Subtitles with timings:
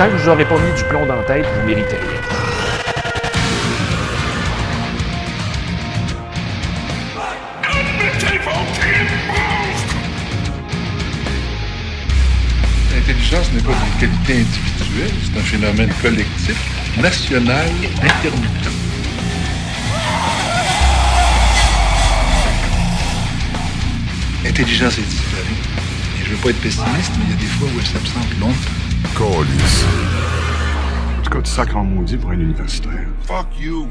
[0.00, 1.98] Tant je vous aurai pas mis du plomb dans la tête, vous méritez.
[12.94, 16.56] L'intelligence n'est pas une qualité individuelle, c'est un phénomène collectif,
[16.96, 17.66] national,
[18.02, 18.70] intermittent.
[24.44, 25.44] L'intelligence est différente.
[26.18, 28.38] Et je veux pas être pessimiste, mais il y a des fois où elle s'absente
[28.40, 28.79] longtemps.
[29.04, 29.44] En
[31.22, 33.06] tout cas, tu sacres en maudit pour un universitaire.
[33.22, 33.88] Fuck you!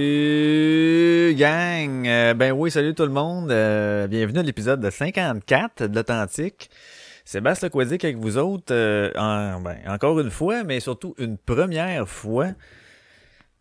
[0.00, 2.06] Salut gang!
[2.08, 3.50] Euh, ben oui, salut tout le monde.
[3.50, 6.70] Euh, bienvenue à l'épisode de 54 de l'Authentique.
[7.26, 12.08] Sébastien Lequadic avec vous autres, euh, en- ben, encore une fois, mais surtout une première
[12.08, 12.48] fois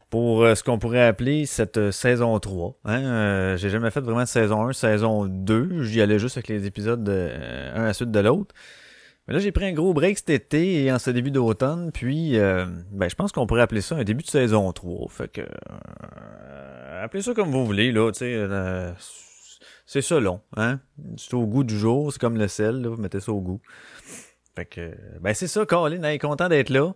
[0.10, 2.76] pour euh, ce qu'on pourrait appeler cette euh, saison 3.
[2.86, 3.04] Hein?
[3.04, 5.84] Euh, J'ai jamais fait vraiment de saison 1, saison 2.
[5.84, 8.56] J'y allais juste avec les épisodes de, euh, un à la suite de l'autre.
[9.28, 12.40] Mais là, j'ai pris un gros break cet été et en ce début d'automne, puis
[12.40, 15.08] euh, ben, je pense qu'on pourrait appeler ça un début de saison 3.
[15.10, 18.34] Fait que euh, appelez ça comme vous voulez, là, tu sais.
[18.36, 18.92] euh,
[19.86, 20.80] c'est ça long, hein?
[21.18, 23.62] C'est au goût du jour, c'est comme le sel, là, vous mettez ça au goût.
[24.56, 26.94] Fait que ben c'est ça, Colin, hey, content d'être là.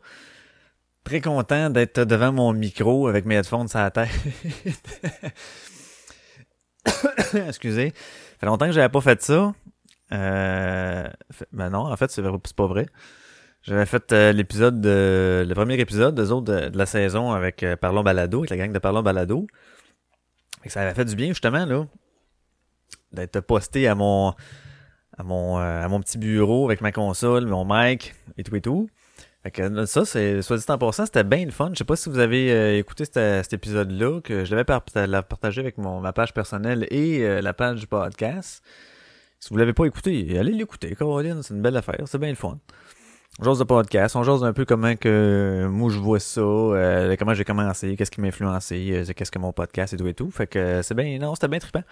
[1.04, 4.10] Très content d'être devant mon micro avec mes headphones sur la tête.
[7.48, 7.90] Excusez.
[7.90, 9.54] Ça fait longtemps que j'avais pas fait ça.
[10.12, 11.08] Euh,
[11.52, 12.22] ben non, en fait, c'est
[12.56, 12.86] pas vrai.
[13.64, 17.78] J'avais fait euh, l'épisode de, le premier épisode des autres de, la saison avec euh,
[17.78, 19.48] Parlons Balado, avec la gang de Parlons Balado.
[20.62, 21.86] Que ça avait fait du bien, justement, là,
[23.14, 24.34] d'être posté à mon,
[25.18, 28.62] à mon, euh, à mon petit bureau avec ma console, mon mic et tout et
[28.62, 28.90] tout.
[29.60, 31.70] Euh, ça, c'est, soit dit en passant, c'était bien le fun.
[31.74, 34.66] Je sais pas si vous avez euh, écouté cet, cet épisode-là, que je l'avais
[35.08, 38.64] la partagé avec mon, ma page personnelle et euh, la page du podcast.
[39.40, 42.36] Si vous l'avez pas écouté, allez l'écouter, Caroline, c'est une belle affaire, c'est bien le
[42.36, 42.60] fun.
[43.40, 47.16] On jase de podcast, on jase un peu comment que moi je vois ça, euh,
[47.18, 50.14] comment j'ai commencé, qu'est-ce qui m'a influencé, euh, qu'est-ce que mon podcast et tout et
[50.14, 50.30] tout.
[50.30, 51.84] Fait que euh, c'est bien, non, c'était bien trippant.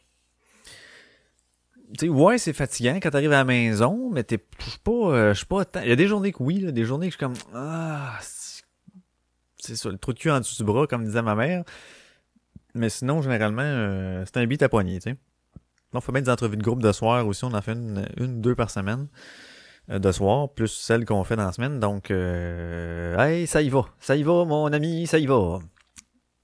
[2.00, 5.34] sais, ouais, c'est fatigant quand t'arrives à la maison, mais t'es je suis pas, euh,
[5.34, 7.18] je suis pas Il y a des journées que oui, là, des journées que je
[7.18, 11.22] suis comme ah, c'est- ça, le trou de cul en dessous du bras, comme disait
[11.22, 11.64] ma mère.
[12.76, 15.18] Mais sinon, généralement, euh, c'est un beat à poignée, tu sais.
[15.94, 18.42] On fait bien des entrevues de groupe de soir aussi, on en fait une, une
[18.42, 19.08] deux par semaine
[19.92, 21.80] euh, de soir, plus celles qu'on fait dans la semaine.
[21.80, 25.60] Donc, euh, hey, ça y va, ça y va, mon ami, ça y va.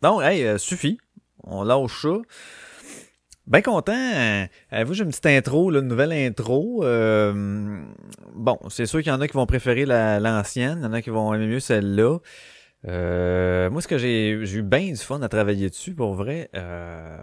[0.01, 0.99] Donc, hey, suffit.
[1.43, 2.17] On lâche ça.
[3.49, 3.93] Bien content.
[3.93, 6.83] Euh, vous, j'ai une petite intro, là, une nouvelle intro.
[6.83, 7.81] Euh,
[8.35, 10.93] bon, c'est sûr qu'il y en a qui vont préférer la- l'ancienne, il y en
[10.93, 12.19] a qui vont aimer mieux celle-là.
[12.87, 16.49] Euh, moi, ce que j'ai eu bien du fun à travailler dessus, pour vrai.
[16.55, 17.17] Euh,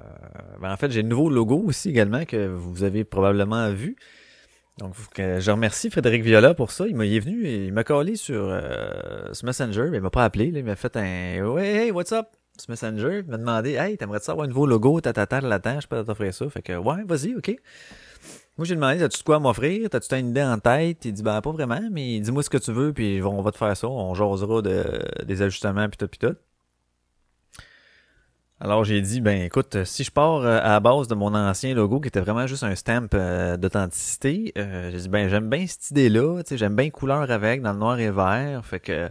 [0.61, 3.97] ben, en fait, j'ai le nouveau logo aussi également que vous avez probablement vu.
[4.79, 6.87] Donc, je remercie Frédéric Viola pour ça.
[6.89, 10.25] Il est venu et il m'a collé sur euh, ce Messenger, mais il m'a pas
[10.25, 10.47] appelé.
[10.55, 12.27] Il m'a fait un Ouais, hey, what's up?
[12.59, 15.01] Ce Messenger, m'a demandé Hey, t'aimerais-tu avoir un nouveau logo?
[15.01, 16.49] Tatata, là je peux t'offrir ça.
[16.51, 17.57] Fait que ouais, vas-y, ok.
[18.59, 19.91] Moi, j'ai demandé, as-tu de quoi m'offrir?
[19.91, 21.05] T'as-tu une idée en tête?
[21.05, 23.59] Il dit, ben, pas vraiment, mais dis-moi ce que tu veux, puis on va te
[23.59, 23.87] faire ça.
[23.87, 26.35] On jasera de, des ajustements, puis tout, puis tout.
[28.59, 31.75] Alors j'ai dit, ben écoute, si je pars euh, à la base de mon ancien
[31.75, 35.67] logo qui était vraiment juste un stamp euh, d'authenticité, euh, j'ai dit, ben j'aime bien
[35.67, 39.11] cette idée-là, tu sais, j'aime bien couleur avec, dans le noir et vert, fait que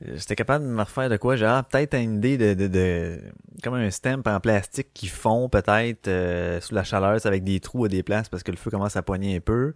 [0.00, 3.20] j'étais capable de me refaire de quoi, ah, peut-être une idée de, de, de,
[3.62, 7.84] comme un stamp en plastique qui fond peut-être euh, sous la chaleur, avec des trous
[7.84, 9.74] à des places parce que le feu commence à poigner un peu.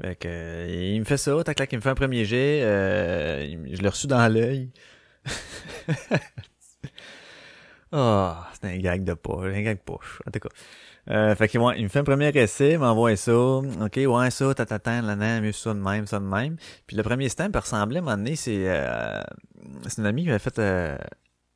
[0.00, 2.62] Fait que, euh, il me fait ça, tac, tac, il me fait un premier jet,
[2.62, 4.70] euh, je l'ai reçu dans l'œil.
[7.94, 10.48] Ah, c'est un gag de poche, un gag poche, en tout cas.
[11.10, 13.34] Euh, fait que, ouais, il me fait un premier essai, il m'envoie ça.
[13.34, 16.56] Ok, ouais, ça, tatatan, là, là, mieux ça de même, ça de même.
[16.86, 19.20] Puis le premier stamp, il ressemblait, à un moment donné, c'est, euh,
[19.88, 20.96] c'est une amie qui m'avait fait, euh,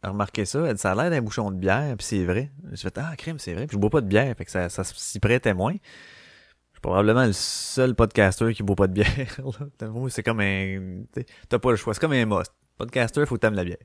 [0.02, 0.64] remarquer ça.
[0.66, 2.50] Elle dit, ça a l'air d'un bouchon de bière, puis c'est vrai.
[2.72, 3.66] J'ai fait, ah, crème, c'est vrai.
[3.66, 5.75] Puis je bois pas de bière, fait que ça, ça s'y prêtait moins.
[5.75, 9.06] Je suis probablement le seul podcaster qui boit pas de bière,
[10.08, 11.04] c'est comme un,
[11.48, 11.94] t'as pas le choix.
[11.94, 12.52] C'est comme un must.
[12.76, 13.78] Podcaster, faut que t'aimes la bière.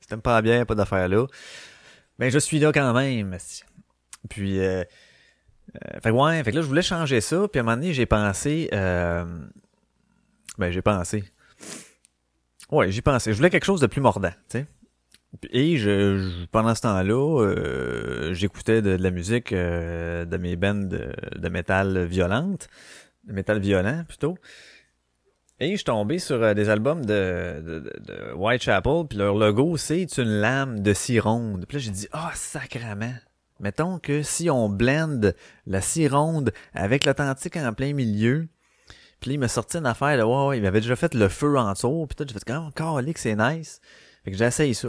[0.00, 1.26] Si t'aimes pas la bière, pas d'affaire là.
[2.18, 3.36] Ben, je suis là quand même.
[4.28, 4.84] Puis, euh,
[5.76, 7.46] euh, fait que ouais, fait que là, je voulais changer ça.
[7.48, 9.24] Puis à un moment donné, j'ai pensé, euh,
[10.58, 11.24] ben, j'ai pensé.
[12.70, 13.32] Ouais, j'ai pensé.
[13.32, 14.66] Je voulais quelque chose de plus mordant, tu sais.
[15.52, 20.74] Et je, je- pendant ce temps-là, euh, j'écoutais de, la musique euh, de mes bands
[20.74, 22.68] de, de métal violente,
[23.24, 24.36] de métal violent plutôt.
[25.60, 29.76] Et je suis tombé sur euh, des albums de, de, de, Whitechapel, puis leur logo,
[29.76, 31.64] c'est une lame de scie ronde.
[31.68, 33.14] Puis là, j'ai dit, ah, sacrament.
[33.60, 35.34] Mettons que si on blende
[35.66, 38.48] la scie ronde avec l'authentique en plein milieu,
[39.20, 41.72] puis il m'a sorti une affaire de, ouais, il m'avait déjà fait le feu en
[41.72, 43.80] dessous, puis tout, j'ai fait, quand même, que c'est nice.
[44.24, 44.88] Fait que j'ai essayé ça.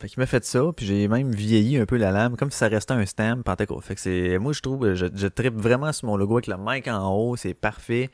[0.00, 2.58] Fait qu'il m'a fait ça, puis j'ai même vieilli un peu la lame, comme si
[2.58, 3.04] ça restait un
[3.56, 3.80] tout cas.
[3.80, 6.56] Fait que c'est, moi, je trouve, je, je tripe vraiment sur mon logo avec le
[6.58, 8.10] mic en haut, c'est parfait.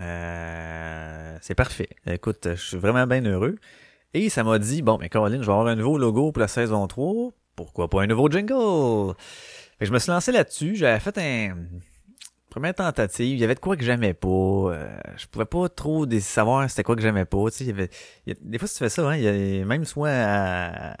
[0.00, 1.88] Euh, c'est parfait.
[2.06, 3.56] Écoute, je suis vraiment bien heureux.
[4.14, 6.48] Et ça m'a dit, bon, mais Caroline, je vais avoir un nouveau logo pour la
[6.48, 7.32] saison 3.
[7.58, 9.14] Pourquoi pas un nouveau jingle?
[9.16, 10.76] Fait que je me suis lancé là-dessus.
[10.76, 11.56] J'avais fait un
[12.48, 13.26] première tentative.
[13.36, 14.28] Il y avait de quoi que j'aimais pas.
[14.28, 17.50] Euh, je pouvais pas trop savoir c'était quoi que j'aimais pas.
[17.50, 17.90] Tu sais, il y avait,
[18.26, 20.96] des fois, si tu fais ça, hein, il y a même soit à-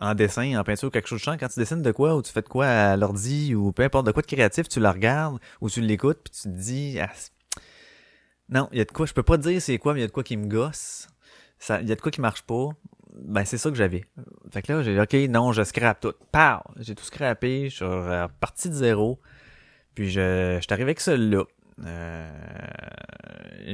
[0.00, 2.32] en dessin, en peinture, quelque chose de chant, quand tu dessines de quoi, ou tu
[2.32, 5.38] fais de quoi à l'ordi, ou peu importe de quoi de créatif, tu le regardes,
[5.60, 7.08] ou tu l'écoutes, puis tu te dis, ah,
[8.48, 10.02] non, il y a de quoi, je peux pas te dire c'est quoi, mais il
[10.02, 11.06] y a de quoi qui me gosse.
[11.80, 12.70] Il y a de quoi qui marche pas.
[13.14, 14.04] Ben, c'est ça que j'avais.
[14.52, 16.14] Fait que là, j'ai dit, OK, non, je scrape tout.
[16.32, 16.60] Pow!
[16.80, 19.20] J'ai tout scrappé, je suis reparti de zéro.
[19.94, 21.44] Puis je, je suis arrivé avec celui-là.
[21.84, 22.30] Euh,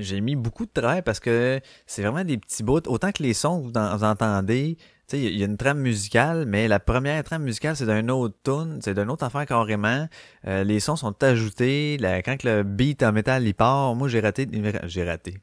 [0.01, 2.81] j'ai mis beaucoup de travail parce que c'est vraiment des petits bouts.
[2.87, 5.57] Autant que les sons que vous, en- vous entendez, tu sais, il y a- une
[5.57, 9.47] trame musicale, mais la première trame musicale, c'est d'un autre tune, c'est d'une autre affaire
[9.47, 10.09] carrément.
[10.47, 11.97] Euh, les sons sont ajoutés.
[12.25, 14.47] Quand le beat en métal il part, moi j'ai raté,
[14.85, 15.39] j'ai raté.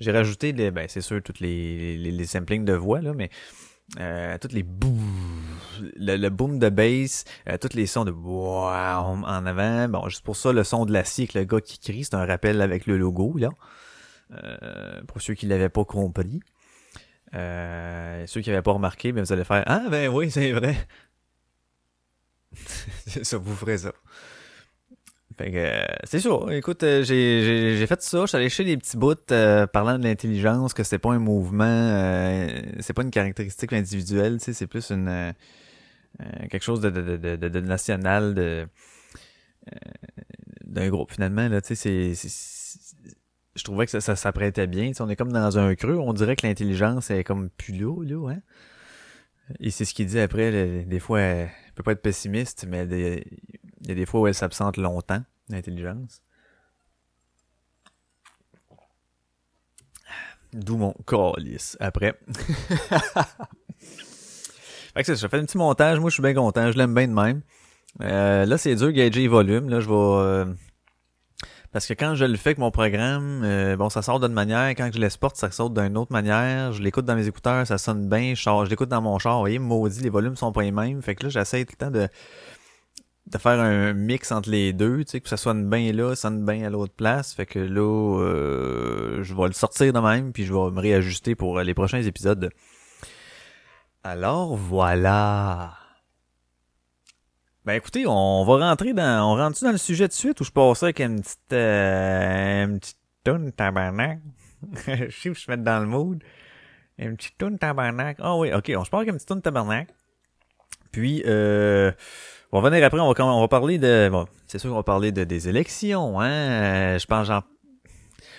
[0.00, 3.30] J'ai rajouté les, ben c'est sûr toutes les, les, les samplings de voix là, mais
[3.98, 5.00] euh, toutes les bouh,
[5.96, 9.88] le, le boom de bass, euh, tous les sons de wow en avant.
[9.88, 12.26] Bon, juste pour ça, le son de l'acier avec le gars qui crie, c'est un
[12.26, 13.50] rappel avec le logo là.
[14.32, 16.40] Euh, pour ceux qui l'avaient pas compris.
[17.34, 20.76] Euh, ceux qui n'avaient pas remarqué, ben vous allez faire Ah ben oui, c'est vrai.
[23.22, 23.92] ça, vous ferez ça.
[25.40, 26.30] Euh, c'est ça.
[26.50, 28.22] Écoute, euh, j'ai, fait ça.
[28.22, 31.18] Je suis allé chercher des petits bouts euh, parlant de l'intelligence, que c'est pas un
[31.18, 32.48] mouvement, euh,
[32.80, 35.32] c'est pas une caractéristique individuelle, c'est plus une euh,
[36.20, 38.66] euh, quelque chose de, de, de, de, national, de
[40.64, 41.48] d'un groupe finalement.
[41.48, 42.28] Là, tu sais, c'est,
[43.54, 44.88] je trouvais que ça, ça s'apprêtait bien.
[44.88, 45.98] Tu sais, on est comme dans un creux.
[45.98, 48.40] On dirait que l'intelligence est comme plus là, là, hein.
[49.60, 50.84] Et c'est ce qu'il dit après.
[50.84, 52.86] des fois, elle peut pas être pessimiste, mais
[53.82, 56.22] il y a des fois où elle s'absente longtemps, l'intelligence.
[60.52, 62.18] D'où mon calice après.
[63.78, 66.78] fait que c'est ça, je fais un petit montage, moi je suis bien content, je
[66.78, 67.42] l'aime bien de même.
[68.00, 69.94] Euh, là c'est dur gager les volumes, là je vais...
[69.94, 70.46] euh,
[71.70, 74.70] parce que quand je le fais avec mon programme, euh, bon ça sort d'une manière,
[74.70, 78.08] quand je l'exporte ça sort d'une autre manière, je l'écoute dans mes écouteurs, ça sonne
[78.08, 80.72] bien, je, je l'écoute dans mon char, vous voyez, maudit, les volumes sont pas les
[80.72, 82.08] mêmes, fait que là j'essaie tout le temps de
[83.30, 86.44] de faire un mix entre les deux, tu sais, que ça sonne bien là, sonne
[86.44, 87.34] bien à l'autre place.
[87.34, 91.34] Fait que là, euh, je vais le sortir de même, puis je vais me réajuster
[91.34, 92.50] pour euh, les prochains épisodes.
[94.02, 95.74] Alors voilà.
[97.66, 99.30] Ben écoutez, on va rentrer dans.
[99.30, 101.52] On rentre dans le sujet de suite ou je passe avec une petite.
[101.52, 104.20] Euh, une petite toune tabarnak?
[104.86, 106.22] je sais où je vais mettre dans le mood.
[106.96, 108.16] Une petite toune tabarnak.
[108.20, 109.88] Ah oui, ok, on se part avec une petite toune tabarnak.
[110.92, 111.92] Puis euh.
[112.50, 114.08] On va venir après, on va, on va parler de.
[114.10, 116.30] Bon, c'est sûr qu'on va parler de, des élections, hein.
[116.30, 117.44] Euh, je pense genre.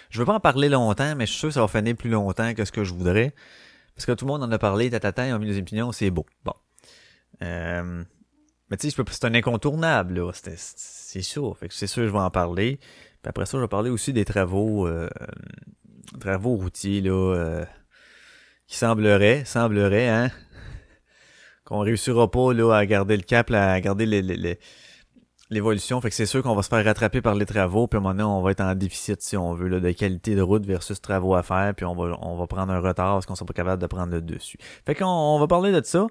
[0.10, 2.10] Je veux pas en parler longtemps, mais je suis sûr que ça va finir plus
[2.10, 3.36] longtemps que ce que je voudrais.
[3.96, 6.10] Parce que tout le monde en a parlé, tatata, ils ont mis des opinions, c'est
[6.10, 6.26] beau.
[6.44, 6.54] Bon.
[7.44, 8.04] Euh,
[8.70, 10.32] mais tu sais, c'est un incontournable, là.
[10.34, 11.56] C'est sûr.
[11.58, 12.80] Fait que c'est sûr, je vais en parler.
[13.22, 15.10] Puis après ça, je vais parler aussi des travaux, euh,
[16.20, 17.66] travaux routiers, là, euh,
[18.68, 20.32] qui sembleraient, sembleraient, hein,
[21.70, 24.60] qu'on réussira pas, là, à garder le cap, là, à garder les- les-
[25.50, 26.00] l'évolution.
[26.02, 28.04] Fait que c'est sûr qu'on va se faire rattraper par les travaux, puis à un
[28.04, 30.66] moment donné, on va être en déficit, si on veut, là, de qualité de route
[30.66, 33.82] versus travaux à faire, puis on va, prendre un retard parce qu'on sera pas capable
[33.82, 34.58] de prendre le dessus.
[34.86, 36.08] Fait qu'on on va parler de ça.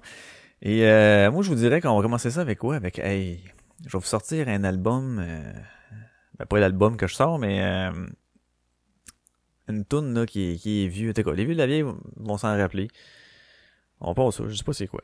[0.61, 2.75] Et euh, moi, je vous dirais qu'on va commencer ça avec quoi?
[2.75, 3.41] Avec, hey,
[3.85, 5.53] je vais vous sortir un album, euh,
[6.37, 7.91] ben, pas l'album que je sors, mais euh,
[9.69, 11.13] une toune là, qui, qui est vieux.
[11.13, 11.33] T'es quoi?
[11.35, 11.85] Les vieux de la vieille
[12.17, 12.89] vont s'en rappeler.
[14.01, 15.01] On ça, je sais pas c'est quoi.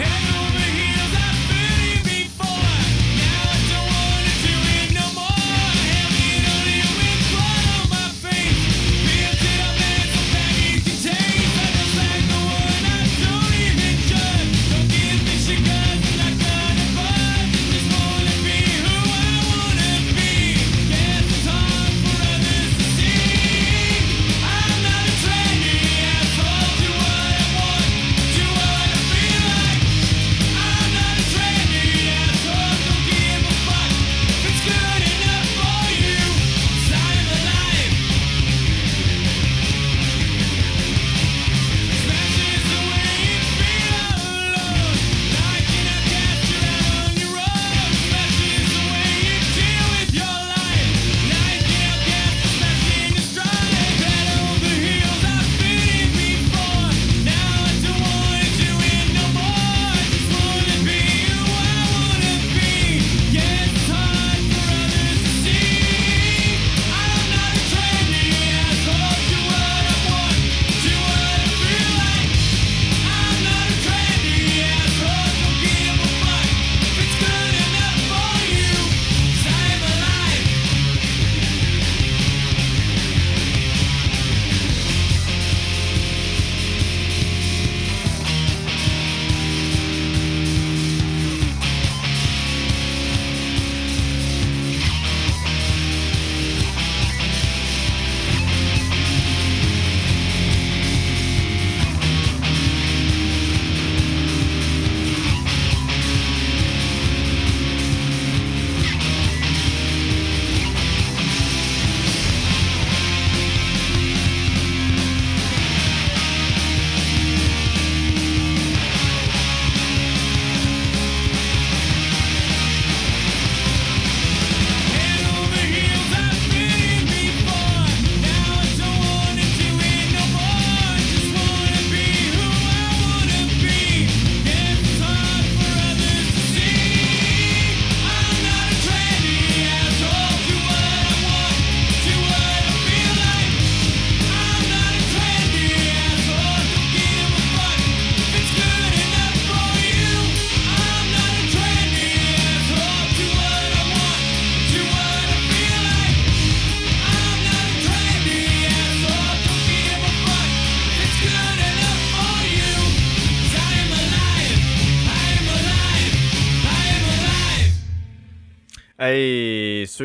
[0.00, 0.49] Hey,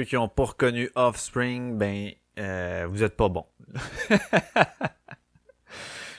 [0.06, 3.46] qui ont pas reconnu Offspring, ben, euh, vous êtes pas bons.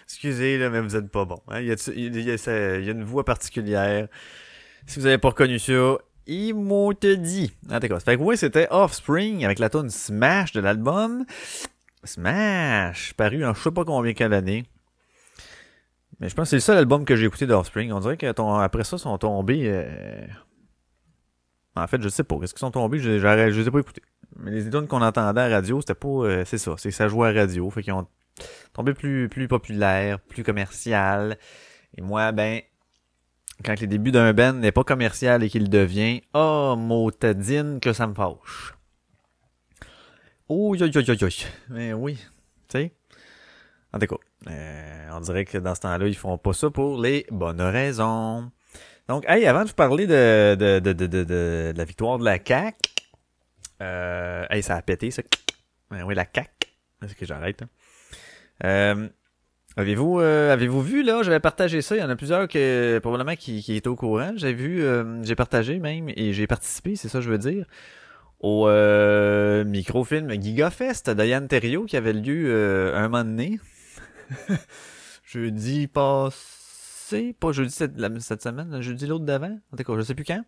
[0.05, 1.27] Excusez, là, mais vous êtes pas.
[1.49, 1.61] Hein?
[1.61, 4.09] Il, y a, il, y a, une voix particulière.
[4.87, 7.53] Si vous avez pas reconnu ça, ils m'ont te dit.
[7.71, 8.01] Ah, d'accord.
[8.01, 11.25] Fait que oui, c'était Offspring avec la tune Smash de l'album.
[12.05, 14.65] Smash, paru en je sais pas combien quelle année.
[16.21, 17.93] Mais je pense que c'est le seul album que j'ai écouté d'Offspring.
[17.93, 19.65] On dirait que ton, après ça, ils sont tombés.
[19.67, 20.27] euh,
[21.77, 22.39] En fait, je sais pas.
[22.39, 22.99] Qu'est-ce qu'ils sont tombés?
[22.99, 24.03] Je, je les ai pas écoutés.
[24.37, 26.09] Mais les tunes qu'on entendait à la radio, c'était pas.
[26.09, 26.75] euh, c'est ça.
[26.79, 27.69] C'est que ça jouait à la radio.
[27.71, 28.07] Fait qu'ils ont
[28.73, 31.39] tombé plus, plus populaire, plus commercial.
[31.97, 32.61] Et moi, ben.
[33.65, 38.07] Quand les débuts d'un band n'est pas commercial et qu'il devient, oh, motadine que ça
[38.07, 38.75] me fâche.
[40.47, 41.29] Oh, yo, yo, yo, yo.
[41.71, 42.17] Mais oui,
[42.69, 42.93] tu sais?
[43.95, 47.01] En tout cas, euh, on dirait que dans ce temps-là, ils font pas ça pour
[47.01, 48.53] les bonnes raisons.
[49.09, 52.39] Donc, hey, avant de vous parler de, de, de, de, de, la victoire de la
[52.45, 52.77] CAQ,
[53.83, 55.23] euh, hey, ça a pété, ça.
[55.91, 56.51] Ouais, oui, la CAQ.
[57.05, 57.63] Est-ce que j'arrête?
[57.63, 57.69] hein?
[58.65, 59.09] Euh,
[59.77, 63.37] avez-vous euh, avez-vous vu, là, j'avais partagé ça, il y en a plusieurs que, probablement
[63.37, 64.33] qui, qui étaient au courant.
[64.37, 67.67] J'ai vu, euh, j'ai partagé même, et j'ai participé, c'est ça que je veux dire,
[68.41, 73.61] au euh, microfilm GigaFest de Yann Terriot qui avait lieu euh, un moment donné.
[75.25, 76.66] Jeudi passé.
[77.11, 80.15] Passé, pas jeudi cette, la- cette semaine, jeudi l'autre d'avant, en tout cas, je sais
[80.15, 80.43] plus quand.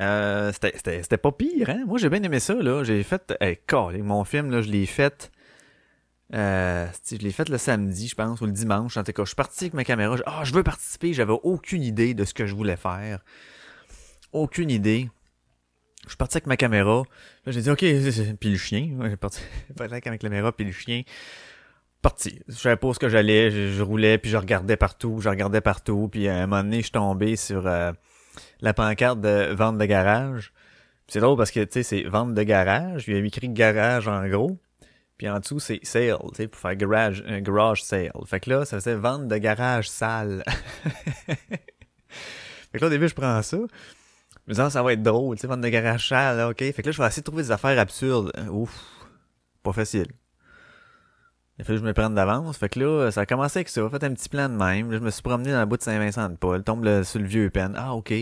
[0.00, 1.84] Euh, c'était- pas pire, hein?
[1.86, 2.84] Moi, j'ai bien aimé ça, là.
[2.84, 3.34] J'ai fait...
[3.40, 3.58] Hey,
[4.02, 5.30] mon film, là, je l'ai fait...
[6.32, 8.96] Euh, je l'ai fait le samedi, je pense, ou le dimanche.
[8.96, 10.16] En tout cas, je suis parti avec ma caméra.
[10.16, 11.12] Je- Ah, je veux participer.
[11.12, 13.24] J'avais aucune idée de ce que je voulais faire.
[14.32, 15.10] Aucune idée.
[16.04, 17.02] Je suis parti avec ma caméra.
[17.44, 17.84] Là, j'ai dit, OK,
[18.38, 18.96] puis le chien.
[19.08, 19.40] J'ai parti
[19.80, 21.02] avec ma caméra, puis le chien.
[22.02, 22.40] Parti.
[22.48, 23.50] Je savais pas où ce que j'allais.
[23.50, 25.18] Je, roulais, puis je regardais partout.
[25.20, 26.08] Je regardais partout.
[26.10, 27.92] Puis à un moment donné, je suis tombé sur euh,
[28.60, 30.52] la pancarte de vente de garage.
[31.08, 33.04] C'est drôle parce que, tu sais, c'est vente de garage.
[33.06, 34.58] Il y a écrit garage en gros.
[35.18, 38.10] Puis en dessous, c'est sale, tu sais, pour faire garage, un garage sale.
[38.24, 40.42] Fait que là, ça faisait vente de garage sale.
[41.26, 41.58] fait
[42.72, 43.58] que là, au début, je prends ça.
[43.58, 46.58] Me dis, ah, ça va être drôle, tu sais, vente de garage sale, ok.
[46.58, 48.32] Fait que là, je vais essayer de trouver des affaires absurdes.
[48.50, 48.74] Ouf.
[49.62, 50.06] Pas facile.
[51.60, 52.56] Il fallu que je me prenne d'avance.
[52.56, 53.86] Fait que là, ça a commencé avec ça.
[53.90, 54.90] Fait un petit plan de même.
[54.92, 56.64] Je me suis promené dans la bout de Saint-Vincent-de-Paul.
[56.64, 57.74] Tombe sur le vieux pen.
[57.76, 58.14] Ah, ok.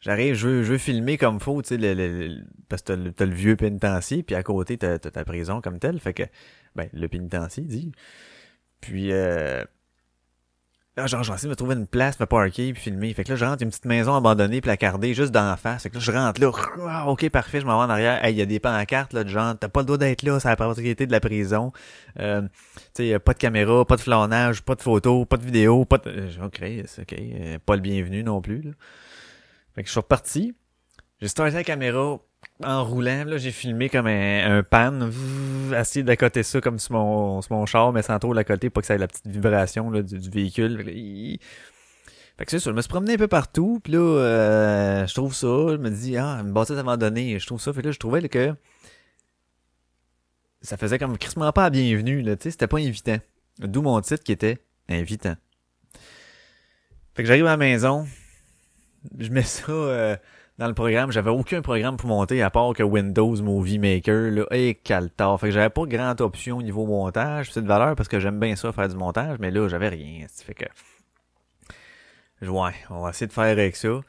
[0.00, 3.24] J'arrive, je veux, je veux filmer comme faut, tu sais, le, le- parce que t'as
[3.26, 6.00] le, le vieux pénitencier, puis à côté, t'as, t'as ta prison comme telle.
[6.00, 6.24] Fait que,
[6.74, 7.92] ben, le pénitencier, dit.
[8.80, 9.64] Puis, euh,
[10.96, 13.12] là, genre, je vais de me trouver une place, me parker, puis filmer.
[13.12, 15.82] Fait que là, je rentre une petite maison abandonnée, placardée, juste d'en face.
[15.82, 16.50] Fait que là, je rentre là,
[16.88, 18.26] ah, ok, parfait, je m'en vais en arrière.
[18.28, 20.48] Il y a des pancartes, là, de genre, t'as pas le droit d'être là, c'est
[20.48, 21.72] la propriété de la prison.
[22.18, 22.42] Euh,
[22.94, 25.98] tu sais, pas de caméra, pas de flânage, pas de photos, pas de vidéo, pas
[25.98, 26.08] de...
[26.08, 28.70] euh, Ok, c'est ok, euh, pas le bienvenu non plus, là.
[29.74, 30.54] Fait que je suis reparti.
[31.20, 32.18] J'ai starté la caméra
[32.62, 33.24] en roulant.
[33.24, 35.10] Là, j'ai filmé comme un, un pan.
[35.78, 38.86] Essayé d'accoter ça comme sur mon, sur mon char, mais sans trop l'accoter, pas que
[38.86, 40.82] ça ait la petite vibration du, véhicule.
[40.84, 41.38] Fait
[42.38, 45.14] que, que c'est ça, je me suis promené un peu partout, puis là, euh, je
[45.14, 47.72] trouve ça, je me dis, ah, une bâtisse abandonnée, je trouve ça.
[47.72, 48.54] Fait que là, je trouvais que
[50.62, 53.18] ça faisait comme crissement pas à bienvenue, là, tu sais, c'était pas invitant.
[53.58, 55.36] D'où mon titre qui était invitant.
[57.14, 58.06] Fait que j'arrive à la maison,
[59.18, 60.16] je mets ça euh,
[60.58, 61.10] dans le programme.
[61.12, 64.30] J'avais aucun programme pour monter à part que Windows Movie Maker.
[64.30, 65.38] Là, et caltar.
[65.40, 67.52] Fait que j'avais pas grande option au niveau montage.
[67.52, 70.26] C'est de valeur parce que j'aime bien ça faire du montage, mais là, j'avais rien.
[70.32, 70.64] Ça fait que.
[72.42, 73.88] Je- Ouais, on va essayer de faire avec ça.
[73.88, 74.02] Là,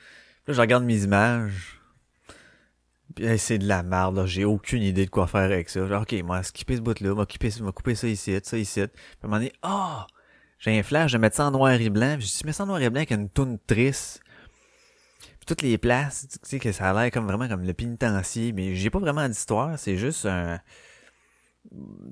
[0.53, 1.73] je regarde mes images.
[3.37, 4.25] C'est de la merde, là.
[4.25, 5.85] J'ai aucune idée de quoi faire avec ça.
[5.87, 8.81] Genre, ok, moi, skipper ce bout-là, va couper, va couper ça ici, ça ici.
[8.81, 8.89] Puis
[9.23, 10.05] à un moment donné, ah!
[10.59, 12.17] j'ai un flash de mettre ça en noir et blanc.
[12.19, 14.21] Je mets ça en noir et blanc avec une toune triste
[15.47, 18.75] toutes les places, tu sais que ça a l'air comme vraiment comme le pénitencier, mais
[18.75, 20.59] j'ai pas vraiment d'histoire, c'est juste un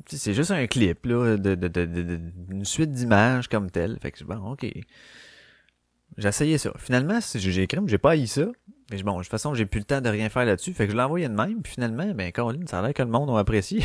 [0.07, 2.17] c'est juste un clip là de, de, de, de-
[2.49, 3.97] d'une suite d'images comme telle.
[4.01, 4.65] Fait que bon, OK.
[6.17, 6.71] J'ai essayé ça.
[6.77, 8.45] Finalement, j'ai écrit, j'ai pas haï ça.
[8.91, 10.73] Mais bon, de toute façon, j'ai plus le temps de rien faire là-dessus.
[10.73, 11.61] Fait que je l'ai envoyé de même.
[11.61, 13.81] Puis finalement, ben, Caroline, ça a l'air que le monde a apprécié.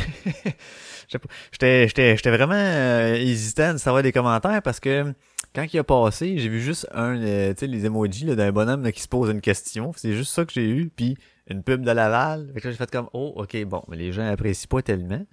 [1.53, 5.13] J'étais, j'étais, j'étais vraiment euh, hésitant de savoir des commentaires parce que
[5.55, 8.83] quand il a passé, j'ai vu juste un, euh, tu sais, les emojis d'un bonhomme
[8.83, 9.93] là, qui se pose une question.
[9.97, 10.91] C'est juste ça que j'ai eu.
[10.95, 11.17] Puis
[11.49, 12.51] une pub de Laval.
[12.55, 15.25] Fait que là, j'ai fait comme, oh, ok, bon, mais les gens apprécient pas tellement.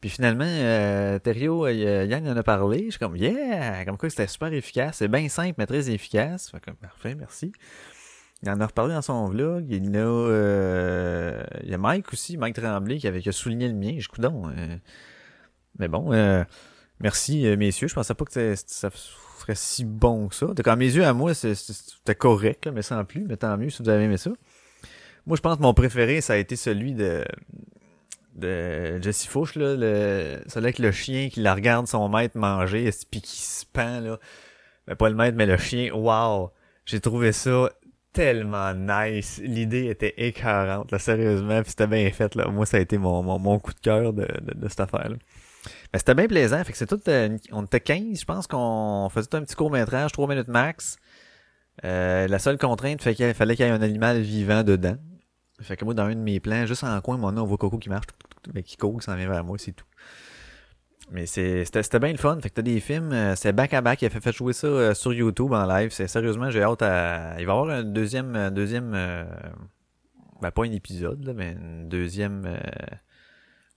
[0.00, 2.84] Puis finalement, euh, Thériault, euh, Yann en a parlé.
[2.86, 3.84] Je suis comme, yeah!
[3.84, 4.96] Comme quoi c'était super efficace.
[4.98, 6.50] C'est bien simple, mais très efficace.
[6.50, 7.52] Fait que, parfait, merci.
[8.42, 9.66] Il en a reparlé dans son vlog.
[9.70, 13.68] Il a, euh, il y a Mike aussi, Mike Tremblay, qui avait qui a souligné
[13.68, 13.96] le mien.
[13.98, 14.50] Je coudon.
[14.50, 14.76] Euh,
[15.78, 16.44] mais bon, euh,
[17.00, 17.88] merci, euh, messieurs.
[17.88, 18.90] Je pensais pas que ça
[19.52, 20.46] si bon que ça.
[20.46, 23.24] Donc, à mes yeux, à moi, c'était correct, là, mais sans plus.
[23.28, 24.30] Mais tant mieux si vous avez aimé ça.
[25.26, 27.24] Moi, je pense que mon préféré, ça a été celui de
[28.34, 32.90] de Jessie Fouche, là, le, celui avec le chien qui la regarde son maître manger,
[33.10, 34.18] puis qui se pend, là.
[34.86, 35.92] Ben, pas le maître, mais le chien.
[35.94, 36.50] Wow!
[36.84, 37.70] J'ai trouvé ça
[38.12, 39.40] tellement nice.
[39.42, 42.48] L'idée était écœurante, là, sérieusement, puis c'était bien fait, là.
[42.48, 45.16] Moi, ça a été mon, mon, coup de cœur de, de, de cette affaire-là.
[45.94, 49.28] C'était bien plaisant, fait que c'est tout, euh, on était 15, je pense qu'on faisait
[49.28, 50.96] tout un petit court-métrage, 3 minutes max.
[51.84, 54.96] Euh, la seule contrainte, fait qu'il fallait qu'il y ait un animal vivant dedans.
[55.60, 57.78] Fait que moi, dans un de mes plans, juste en coin, mon on voit Coco
[57.78, 58.06] qui marche,
[58.54, 59.86] mais qui court, qui s'en vient vers moi, c'est tout.
[61.10, 62.38] Mais c'était, bien le fun.
[62.40, 64.02] Fait que t'as des films, euh, c'est back à back.
[64.02, 65.90] Il a fait, jouer ça sur YouTube en live.
[65.90, 67.34] C'est sérieusement, j'ai hâte à.
[67.38, 68.96] Il va y avoir un deuxième, deuxième,
[70.44, 72.58] ben pas un épisode là, mais une deuxième, euh,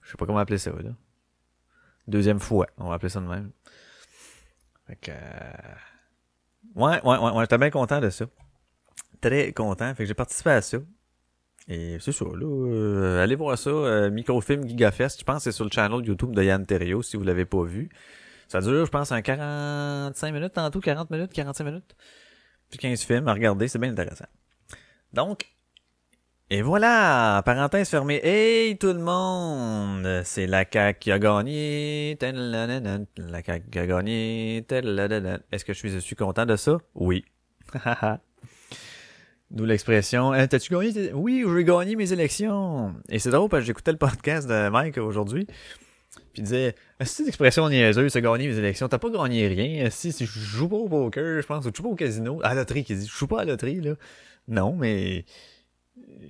[0.02, 0.90] je sais pas comment appeler ça là.
[2.08, 3.50] Deuxième fois, on va appeler ça de même.
[4.86, 5.74] Fait que, euh,
[6.74, 8.24] ouais, ouais, ouais, ouais, j'étais bien content de ça.
[9.20, 9.94] Très content.
[9.94, 10.78] Fait que j'ai participé à ça.
[11.68, 12.46] Et c'est ça, là.
[12.46, 15.20] euh, allez voir ça, euh, Microfilm Gigafest.
[15.20, 17.62] Je pense que c'est sur le channel YouTube de Yann Terrio, si vous l'avez pas
[17.62, 17.90] vu.
[18.48, 21.94] Ça dure, je pense, un 45 minutes en tout, 40 minutes, 45 minutes.
[22.70, 24.24] Puis 15 films à regarder, c'est bien intéressant.
[25.12, 25.44] Donc,
[26.50, 28.20] Et voilà, parenthèse fermée.
[28.24, 32.16] Hey tout le monde, c'est la CAQ qui a gagné.
[32.22, 34.64] La CAQ qui a gagné.
[35.52, 36.78] Est-ce que je suis, je content de ça?
[36.94, 37.26] Oui.
[39.50, 41.12] D'où l'expression Hein, T'as-tu gagné?
[41.12, 42.94] Oui, j'ai gagné mes élections.
[43.10, 45.44] Et c'est drôle parce que j'écoutais le podcast de Mike aujourd'hui.
[45.44, 48.88] Puis il disait C'est une expression niaiseuse, c'est gagner mes élections?
[48.88, 49.90] T'as pas gagné rien.
[49.90, 52.40] Si, je joue pas au poker, je pense, ou tu joues pas au casino.
[52.42, 53.96] À la loterie, qui dit Je joue pas à la loterie, là.
[54.48, 55.26] Non, mais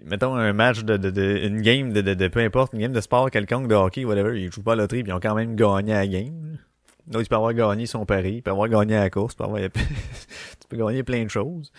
[0.04, 3.00] mettons un match de, de, de une game de, de, peu importe, une game de
[3.00, 5.34] sport quelconque, de hockey, whatever, ils jouent pas à la loterie, puis ils ont quand
[5.34, 6.58] même gagné la game.
[7.06, 9.44] Donc, tu peux avoir gagné son pari, tu peux avoir gagné la course, tu peux,
[9.44, 9.60] avoir...
[9.70, 11.72] tu peux gagner plein de choses.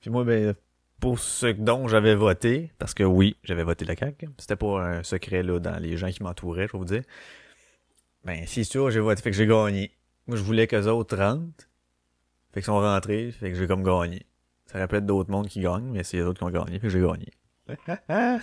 [0.00, 0.54] Puis moi, ben,
[0.98, 5.02] pour ce dont j'avais voté, parce que oui, j'avais voté la CAQ, c'était pas un
[5.02, 7.02] secret là dans les gens qui m'entouraient, je vais vous dire.
[8.24, 9.92] Ben, c'est sûr, j'ai voté, fait que j'ai gagné.
[10.26, 11.68] Moi, je voulais qu'eux autres rentrent.
[12.52, 14.26] Fait qu'ils sont rentrés, fait que j'ai comme gagné.
[14.70, 17.00] Ça être d'autres mondes qui gagnent, mais c'est les autres qui ont gagné, puis j'ai
[17.00, 17.26] gagné.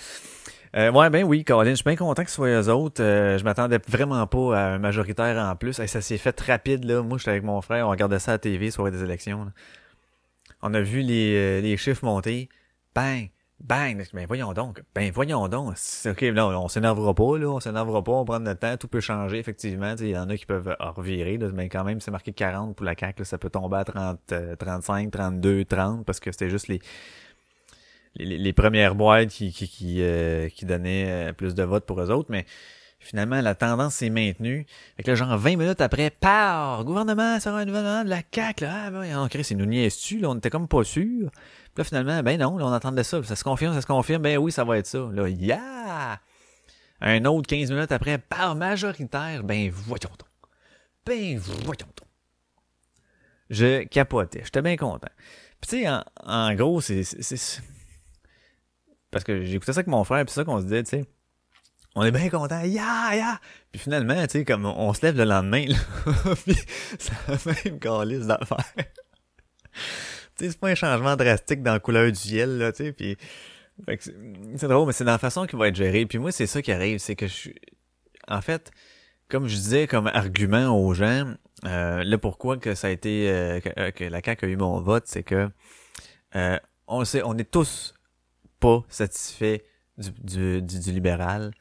[0.75, 3.01] euh, ouais, ben oui, Colin, je suis bien content que ce soit eux autres.
[3.01, 5.79] Euh, je m'attendais vraiment pas à un majoritaire en plus.
[5.79, 7.01] Et ça s'est fait rapide, là.
[7.01, 9.45] Moi, j'étais avec mon frère, on regardait ça à la TV, soirée des élections.
[9.45, 9.51] là.
[10.61, 12.49] On a vu les, euh, les chiffres monter.
[12.93, 13.29] Bang!
[13.59, 14.05] Bang!
[14.13, 14.83] Ben voyons donc.
[14.93, 15.75] Ben voyons donc.
[16.05, 17.47] Ok, là, on s'énervera pas, là.
[17.49, 18.77] On s'énervera pas, on prend notre temps.
[18.77, 19.95] Tout peut changer, effectivement.
[19.99, 21.49] Il y en a qui peuvent euh, revirer, là.
[21.53, 23.25] Mais quand même, c'est marqué 40 pour la CAQ, là.
[23.25, 26.79] Ça peut tomber à 30, euh, 35, 32, 30, parce que c'était juste les,
[28.15, 31.99] les, les premières boîtes qui, qui, qui, euh, qui donnaient euh, plus de votes pour
[32.01, 32.29] eux autres.
[32.29, 32.45] Mais
[33.07, 34.65] finalement, la tendance s'est maintenue.
[34.95, 38.21] Fait que là, genre 20 minutes après, par gouvernement, ça sera un gouvernement de la
[38.33, 38.83] CAQ, là.
[38.85, 40.29] Ah, ben, on crée, c'est nous niaises-tu, là.
[40.29, 41.31] On était comme pas sûr.
[41.31, 43.23] Puis là, finalement, ben non, là, on attendait ça.
[43.23, 44.21] Ça se confirme, ça se confirme.
[44.21, 45.09] Ben oui, ça va être ça.
[45.11, 46.19] Là, yeah!
[46.99, 50.51] Un autre 15 minutes après, par majoritaire, ben voyons donc.
[51.05, 52.07] Ben voyons donc.
[53.49, 54.41] Je capotais.
[54.43, 55.07] J'étais bien content.
[55.61, 57.03] Puis tu sais, en, en gros, c'est...
[59.11, 61.05] Parce que j'écoutais ça avec mon frère, puis ça qu'on se disait, tu sais.
[61.99, 63.39] On est bien content, ya, ya!
[63.71, 65.77] Puis finalement, tu sais, comme on, se lève le lendemain, là,
[66.45, 66.55] puis
[66.99, 68.71] c'est la même calice d'affaires.
[68.75, 68.85] tu
[70.35, 73.17] sais, c'est pas un changement drastique dans la couleur du ciel, là, tu sais, puis...
[73.97, 76.05] c'est drôle, mais c'est dans la façon qu'il va être géré.
[76.05, 77.55] Puis moi, c'est ça qui arrive, c'est que je suis...
[78.27, 78.69] En fait,
[79.27, 81.33] comme je disais comme argument aux gens,
[81.65, 83.27] euh, là pourquoi que ça a été...
[83.27, 83.69] euh, que,
[84.03, 85.49] euh, la CAQ a eu mon vote, c'est que...
[86.35, 87.95] euh, on sait, on est tous
[88.59, 89.63] pas satisfaits
[89.97, 91.53] du, du, du libéral.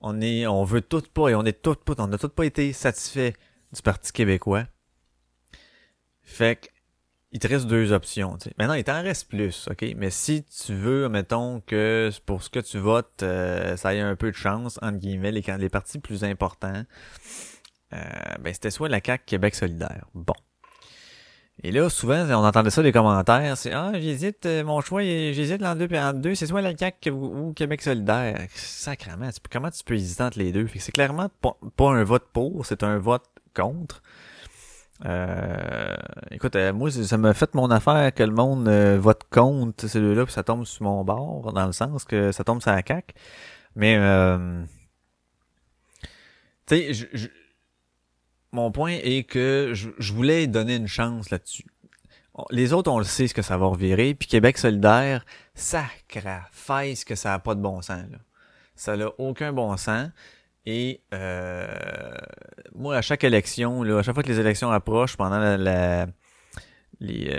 [0.00, 2.44] On est, on veut tout pas, et on est tout pas, on n'a tout pas
[2.44, 3.32] été satisfaits
[3.72, 4.66] du Parti québécois.
[6.22, 6.68] Fait que,
[7.32, 8.36] il te reste deux options.
[8.58, 9.84] Maintenant, il t'en reste plus, ok?
[9.96, 14.16] Mais si tu veux, mettons que pour ce que tu votes, euh, ça ait un
[14.16, 16.84] peu de chance, entre guillemets, les, les partis plus importants,
[17.92, 17.98] euh,
[18.40, 20.06] ben c'était soit la CAQ Québec solidaire.
[20.14, 20.34] Bon.
[21.62, 25.62] Et là, souvent, on entendait ça des commentaires, c'est Ah, j'hésite, euh, mon choix, j'hésite
[25.62, 28.46] entre deux, puis entre deux, c'est soit la CAQ ou, Québec solidaire.
[28.54, 30.66] Sacrement, comment tu peux hésiter entre les deux?
[30.66, 34.02] Fait que c'est clairement pas, un vote pour, c'est un vote contre.
[35.04, 35.96] Euh,
[36.30, 40.00] écoute, euh, moi, ça m'a fait mon affaire que le monde euh, vote contre ces
[40.00, 42.82] deux-là, puis ça tombe sur mon bord, dans le sens que ça tombe sur la
[42.86, 43.14] CAQ.
[43.76, 43.96] Mais,
[46.66, 47.28] tu sais, je-
[48.52, 51.66] mon point est que je, voulais donner une chance là-dessus.
[52.50, 57.04] Les autres, on le sait ce que ça va revirer, puis Québec solidaire, sacra ce
[57.04, 58.06] que ça a pas de bon sens.
[58.74, 60.08] Ça n'a aucun bon sens.
[60.64, 62.14] Et euh,
[62.74, 66.06] moi, à chaque élection, à chaque fois que les élections approchent pendant euh,
[67.00, 67.34] les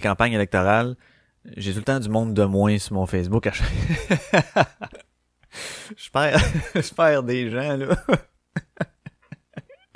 [0.00, 0.96] campagnes électorales,
[1.56, 3.46] j'ai tout le temps du monde de moins sur mon Facebook.
[3.46, 3.68] À chaque...
[5.96, 6.40] je perds,
[6.74, 7.96] je perds des gens là.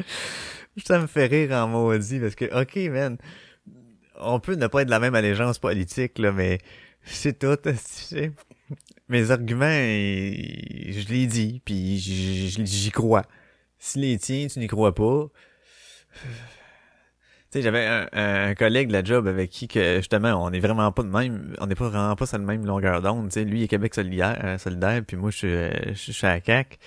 [0.84, 3.18] Ça me fait rire en maudit parce que, ok, man,
[4.20, 6.58] on peut ne pas être de la même allégeance politique, là, mais
[7.04, 7.58] c'est tout.
[9.08, 13.24] Mes arguments, je les dis, puis j'y crois.
[13.78, 15.26] Si les tiens, tu n'y crois pas.
[17.52, 20.92] Tu sais, j'avais un, collègue de la job avec qui que justement on est vraiment
[20.92, 23.26] pas de même, on n'est pas vraiment pas sur la même longueur d'onde.
[23.26, 26.40] Tu sais, lui il est Québec solidaire, euh, solidaire, puis moi je suis, euh, à
[26.40, 26.78] CAQ.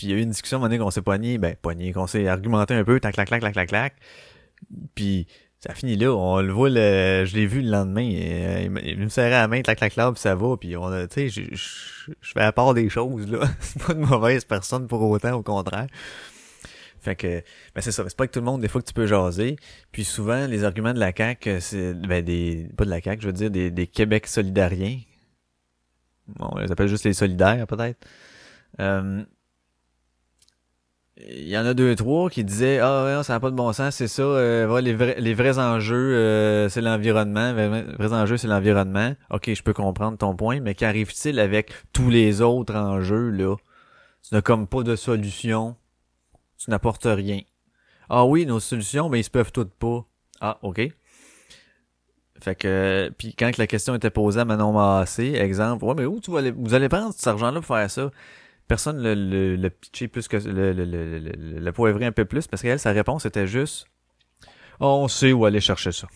[0.00, 2.26] Puis il y a eu une discussion à qu'on s'est pogné, ben pogné, qu'on s'est
[2.26, 3.96] argumenté un peu, tac clac clac clac clac clac.
[4.94, 5.26] Puis
[5.58, 9.08] ça finit là, on le voit le, je l'ai vu le lendemain, euh, il, me-
[9.10, 11.54] serrait la main, clac clac clac, puis ça va, puis on a, tu sais, je,
[11.54, 15.34] je, je fais à part des choses là, c'est pas de mauvaise personne pour autant,
[15.34, 15.86] au contraire.
[16.98, 17.42] Fait que,
[17.74, 19.56] ben c'est ça, c'est pas que tout le monde, des fois que tu peux jaser.
[19.92, 23.26] Puis souvent, les arguments de la CAQ, c'est, ben des, pas de la CAQ, je
[23.26, 24.98] veux dire, des, des Québec solidariens.
[26.26, 27.98] Bon, on les appelle juste les solidaires, peut-être.
[28.80, 29.22] Euh,
[31.28, 33.72] il y en a deux trois qui disaient ah ouais, ça n'a pas de bon
[33.72, 38.12] sens c'est ça euh, voilà, les vrais les vrais enjeux euh, c'est l'environnement les vrais
[38.12, 39.14] enjeux c'est l'environnement.
[39.30, 43.56] Ok je peux comprendre ton point mais qu'arrive-t-il avec tous les autres enjeux là?
[44.22, 45.76] Tu n'as comme pas de solution.
[46.58, 47.40] Tu n'apportes rien.
[48.08, 50.04] Ah oui nos solutions mais ils se peuvent toutes pas.
[50.40, 50.80] Ah ok.
[52.40, 56.20] Fait que puis quand la question était posée à Manon Massé exemple ouais mais où
[56.20, 58.10] tu vas aller, vous allez prendre cet argent là pour faire ça?
[58.70, 62.62] Personne le, le, le pitché plus que le, le, le, poivrer un peu plus parce
[62.62, 63.88] qu'elle sa réponse était juste
[64.78, 66.06] on sait où aller chercher ça.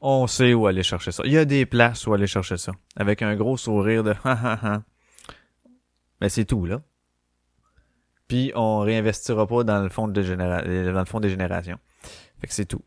[0.00, 1.22] On sait où aller chercher ça.
[1.24, 2.72] Il y a des places où aller chercher ça.
[2.96, 4.82] Avec un gros sourire de ha ha ha.
[6.20, 6.82] Mais c'est tout là.
[8.26, 11.78] Puis on réinvestira pas dans le fond de généra dans le fond des générations.
[12.40, 12.82] Fait que c'est tout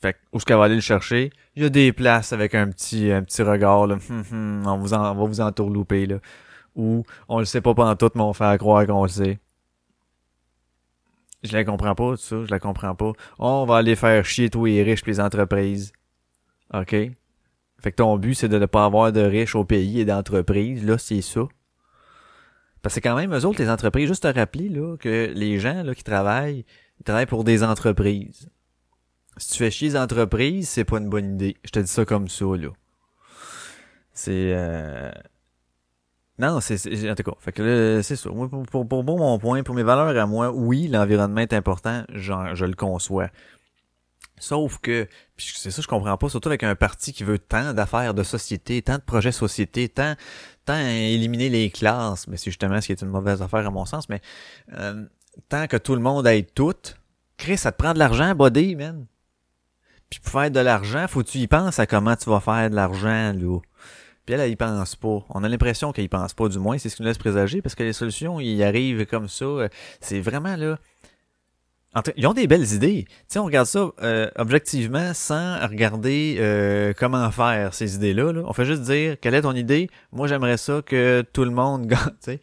[0.00, 1.30] fait que, où est-ce qu'elle va aller le chercher?
[1.56, 3.98] Il y a des places avec un petit, un petit regard, là.
[4.08, 6.16] Hum, hum, on, vous en, on va vous entourlouper, là.
[6.74, 9.38] Ou, on le sait pas pendant tout, mais on fait croire qu'on le sait.
[11.42, 12.44] Je la comprends pas, tout ça.
[12.44, 13.12] Je la comprends pas.
[13.38, 15.92] On va aller faire chier tous les riches pis les entreprises.
[16.72, 16.90] OK?
[16.90, 20.84] Fait que ton but, c'est de ne pas avoir de riches au pays et d'entreprises.
[20.84, 21.42] Là, c'est ça.
[22.82, 25.82] Parce que quand même, eux autres, les entreprises, juste te rappeler, là, que les gens,
[25.82, 26.64] là, qui travaillent,
[26.98, 28.48] ils travaillent pour des entreprises
[29.40, 31.56] si tu fais chier les entreprises, c'est pas une bonne idée.
[31.64, 32.68] Je te dis ça comme ça, là.
[34.12, 34.52] C'est...
[34.54, 35.10] Euh...
[36.38, 37.10] Non, c'est...
[37.10, 38.28] En tout cas, fait que là, c'est ça.
[38.30, 42.54] pour, pour, pour, mon point, pour mes valeurs à moi, oui, l'environnement est important, genre,
[42.54, 43.30] je le conçois.
[44.38, 47.74] Sauf que, puis c'est ça je comprends pas, surtout avec un parti qui veut tant
[47.74, 50.14] d'affaires de société, tant de projets société, tant,
[50.64, 53.84] tant éliminer les classes, mais c'est justement ce qui est une mauvaise affaire à mon
[53.84, 54.22] sens, mais
[54.78, 55.04] euh,
[55.50, 56.74] tant que tout le monde aide tout,
[57.36, 59.06] Chris, ça te prend de l'argent, body, man.
[60.10, 62.68] Puis pour faire de l'argent, faut que tu y penses à comment tu vas faire
[62.68, 63.58] de l'argent, là.
[64.26, 65.24] Puis elle, elle y pense pas.
[65.30, 67.62] On a l'impression qu'elle y pense pas, du moins, c'est ce qui nous laisse présager,
[67.62, 69.68] parce que les solutions, ils arrivent comme ça.
[70.00, 70.78] C'est vraiment, là...
[72.16, 73.06] ils ont des belles idées.
[73.30, 78.32] Tu on regarde ça euh, objectivement sans regarder euh, comment faire ces idées-là.
[78.32, 78.42] Là.
[78.44, 79.88] On fait juste dire quelle est ton idée?
[80.12, 81.86] Moi, j'aimerais ça que tout le monde
[82.26, 82.38] gagne.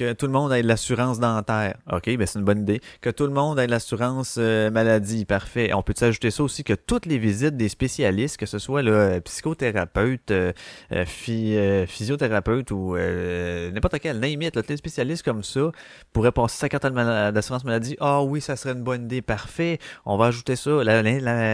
[0.00, 1.76] Que tout le monde ait de l'assurance dentaire.
[1.92, 2.80] OK, ben c'est une bonne idée.
[3.02, 5.26] Que tout le monde ait de l'assurance euh, maladie.
[5.26, 5.74] Parfait.
[5.74, 9.20] On peut ajouter ça aussi que toutes les visites des spécialistes, que ce soit le
[9.20, 10.52] psychothérapeute, euh,
[10.92, 15.70] euh, physiothérapeute ou n'importe quel, name it, les spécialistes comme ça
[16.14, 17.98] pourraient passer sa carte d'assurance maladie.
[18.00, 19.20] Ah oui, ça serait une bonne idée.
[19.20, 19.78] Parfait.
[20.06, 20.82] On va ajouter ça.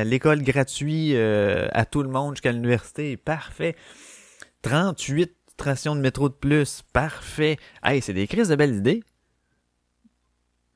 [0.05, 1.17] L'école gratuite
[1.73, 3.17] à tout le monde jusqu'à l'université.
[3.17, 3.75] Parfait.
[4.63, 6.83] 38 de métro de plus.
[6.93, 7.59] Parfait.
[7.83, 9.03] Hey, c'est des crises de belles idées.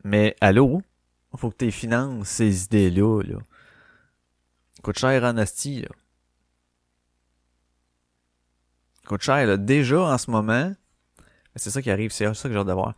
[0.04, 0.82] Mais allô?
[1.36, 3.22] Faut que tu finances ces idées-là.
[3.22, 3.38] Là.
[4.82, 5.88] Coûte cher en asti, là.
[9.06, 9.56] Coûte cher, là.
[9.56, 10.74] Déjà, en ce moment,
[11.56, 12.94] c'est ça qui arrive, c'est ça que j'ai hâte de voir.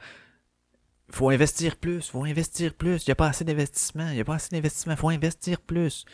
[1.10, 3.04] Faut investir plus, faut investir plus.
[3.04, 6.06] Il n'y a pas assez d'investissement, il n'y a pas assez d'investissement, faut investir plus.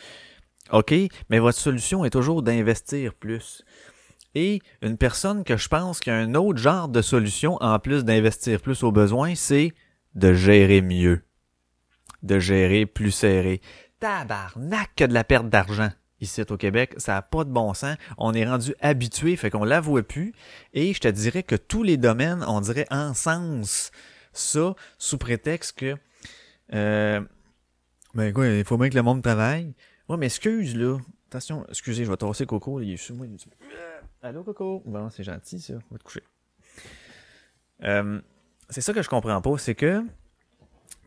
[0.71, 0.93] OK,
[1.29, 3.63] mais votre solution est toujours d'investir plus.
[4.35, 8.05] Et une personne que je pense qui a un autre genre de solution en plus
[8.05, 9.73] d'investir plus au besoin, c'est
[10.15, 11.23] de gérer mieux.
[12.23, 13.61] De gérer plus serré.
[13.99, 17.95] Tabarnak que de la perte d'argent ici au Québec, ça a pas de bon sens.
[18.17, 20.33] On est rendu habitué, fait qu'on l'avoue plus.
[20.73, 23.91] Et je te dirais que tous les domaines, on dirait en sens
[24.33, 25.95] ça, sous prétexte que
[26.73, 27.21] euh,
[28.13, 29.73] ben quoi, il faut bien que le monde travaille.
[30.07, 30.97] Ouais, mais excuse là.
[31.29, 33.27] Attention, excusez, je vais tasser Coco, il est sur moi.
[34.21, 34.83] Allô, Coco?
[34.85, 35.75] Bon, c'est gentil, ça.
[35.75, 36.23] On va te coucher.
[37.83, 38.19] Euh,
[38.69, 40.03] c'est ça que je comprends pas, c'est que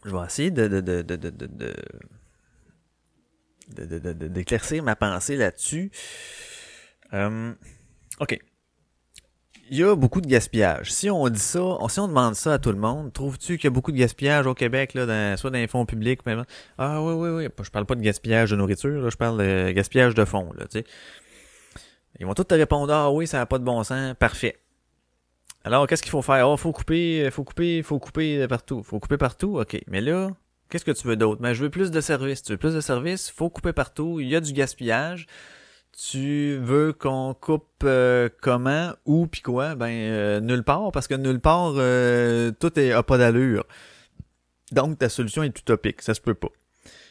[0.05, 1.15] je vais essayer de, de, de, de,
[4.29, 5.91] d'éclaircir ma pensée là-dessus.
[7.13, 7.53] Euh,
[8.19, 8.39] ok.
[9.71, 10.93] Il y a beaucoup de gaspillage.
[10.93, 13.67] Si on dit ça, si on demande ça à tout le monde, trouves-tu qu'il y
[13.69, 16.45] a beaucoup de gaspillage au Québec, là, soit dans les fonds publics, même
[16.79, 17.49] Ah oui, oui, oui.
[17.63, 20.67] Je parle pas de gaspillage de nourriture, là, je parle de gaspillage de fonds, là,
[20.67, 20.85] tu sais.
[22.21, 24.15] Ils vont tous te répondre Ah oui, ça n'a pas de bon sens.
[24.19, 24.59] Parfait.
[25.65, 26.49] Alors, qu'est-ce qu'il faut faire?
[26.49, 28.83] Oh, faut couper, faut couper, faut couper partout.
[28.83, 29.61] Faut couper partout?
[29.61, 29.81] OK.
[29.87, 30.31] Mais là,
[30.69, 31.41] qu'est-ce que tu veux d'autre?
[31.41, 32.43] Mais je veux plus de services.
[32.43, 33.31] Tu veux plus de services?
[33.31, 34.19] Faut couper partout.
[34.21, 35.27] Il y a du gaspillage.
[35.93, 39.75] Tu veux qu'on coupe euh, comment, où, puis quoi?
[39.75, 43.67] Ben, euh, nulle part, parce que nulle part, euh, tout est, a pas d'allure.
[44.73, 46.01] Donc, ta solution est utopique.
[46.01, 46.49] Ça se peut pas.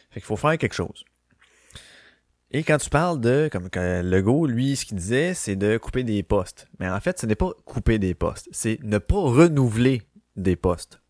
[0.10, 1.06] Fait qu'il faut faire quelque chose.
[2.54, 6.04] Et quand tu parles de, comme le Legault, lui, ce qu'il disait, c'est de couper
[6.04, 6.68] des postes.
[6.80, 10.02] Mais en fait, ce n'est pas couper des postes, c'est ne pas renouveler
[10.36, 11.02] des postes.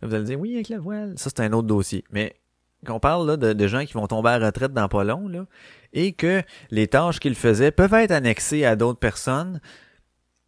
[0.00, 2.04] Là, vous allez dire, oui, avec la voile, ça c'est un autre dossier.
[2.12, 2.36] Mais
[2.84, 5.26] quand on parle là, de, gens qui vont tomber à la retraite dans pas long,
[5.26, 5.46] là,
[5.92, 9.60] et que les tâches qu'ils faisaient peuvent être annexées à d'autres personnes,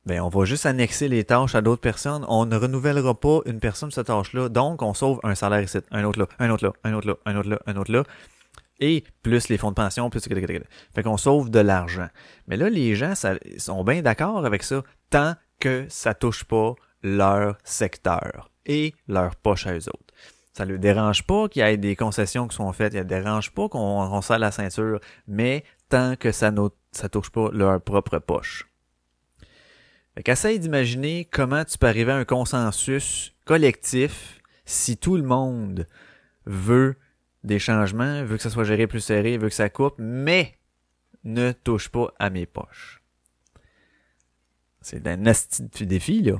[0.06, 2.24] ben on va juste annexer les tâches à d'autres personnes.
[2.28, 4.48] On ne renouvellera pas une personne cette tâche-là.
[4.48, 7.16] Donc, on sauve un salaire ici, un autre là, un autre là, un autre là,
[7.26, 8.04] un autre là, un autre là.
[8.80, 10.22] Et plus les fonds de pension, plus...
[10.22, 12.08] Fait qu'on sauve de l'argent.
[12.48, 16.74] Mais là, les gens ça, sont bien d'accord avec ça, tant que ça touche pas
[17.02, 20.14] leur secteur et leur poche à eux autres.
[20.52, 23.52] Ça ne dérange pas qu'il y ait des concessions qui sont faites, ça ne dérange
[23.52, 26.68] pas qu'on serre la ceinture, mais tant que ça ne
[27.08, 28.66] touche pas leur propre poche.
[30.14, 35.86] Fait qu'essaye d'imaginer comment tu peux arriver à un consensus collectif si tout le monde
[36.46, 36.96] veut
[37.44, 40.58] des changements, veut que ça soit géré plus serré, veut que ça coupe, mais
[41.24, 43.02] ne touche pas à mes poches.
[44.80, 46.36] C'est un asti de défi, là.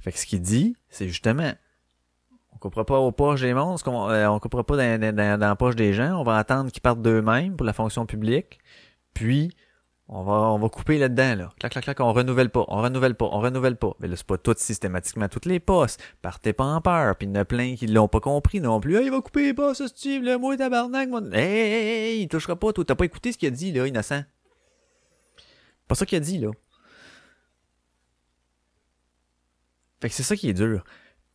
[0.00, 1.52] Fait que ce qu'il dit, c'est justement,
[2.52, 5.76] on coupera pas aux poches des monstres, on, euh, on coupera pas dans, la poche
[5.76, 8.58] des gens, on va attendre qu'ils partent d'eux-mêmes pour la fonction publique,
[9.14, 9.50] puis
[10.10, 11.52] on va, on va couper là-dedans, là.
[11.60, 13.94] Clac, clac, clac, on renouvelle pas, on renouvelle pas, on renouvelle pas.
[14.00, 16.02] Mais là, c'est pas tout systématiquement toutes les postes.
[16.22, 17.14] Partez pas en peur.
[17.16, 19.04] Puis il y en a plein qui l'ont pas compris non plus.
[19.04, 21.20] il va couper les postes, Steve, le moi, tabarnak, moi.
[21.32, 22.86] Hey, hey, hey, il touchera pas, toi.
[22.86, 24.24] T'as pas écouté ce qu'il a dit, là, innocent?
[25.86, 26.50] Pas ça qu'il a dit, là.
[30.00, 30.84] Fait que c'est ça qui est dur.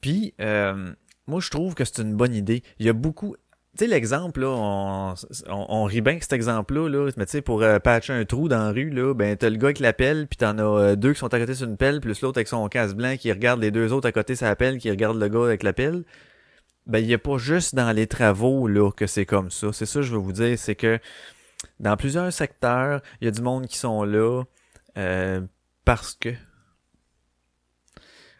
[0.02, 0.94] Puis, euh,
[1.28, 2.64] moi, je trouve que c'est une bonne idée.
[2.80, 3.36] Il y a beaucoup
[3.76, 5.16] tu sais, l'exemple, là, on,
[5.50, 8.48] on, rit bien que cet exemple-là, là, mais tu sais, pour euh, patcher un trou
[8.48, 10.96] dans la rue, là, ben, t'as le gars avec la pelle, puis t'en as euh,
[10.96, 13.32] deux qui sont à côté sur une pelle, plus l'autre avec son casque blanc qui
[13.32, 16.04] regarde les deux autres à côté sa pelle, qui regarde le gars avec la pelle.
[16.86, 19.74] Ben, il y a pas juste dans les travaux, là, que c'est comme ça.
[19.74, 21.00] C'est ça je veux vous dire, c'est que
[21.80, 24.44] dans plusieurs secteurs, il y a du monde qui sont là,
[25.00, 25.42] euh,
[25.84, 26.30] parce que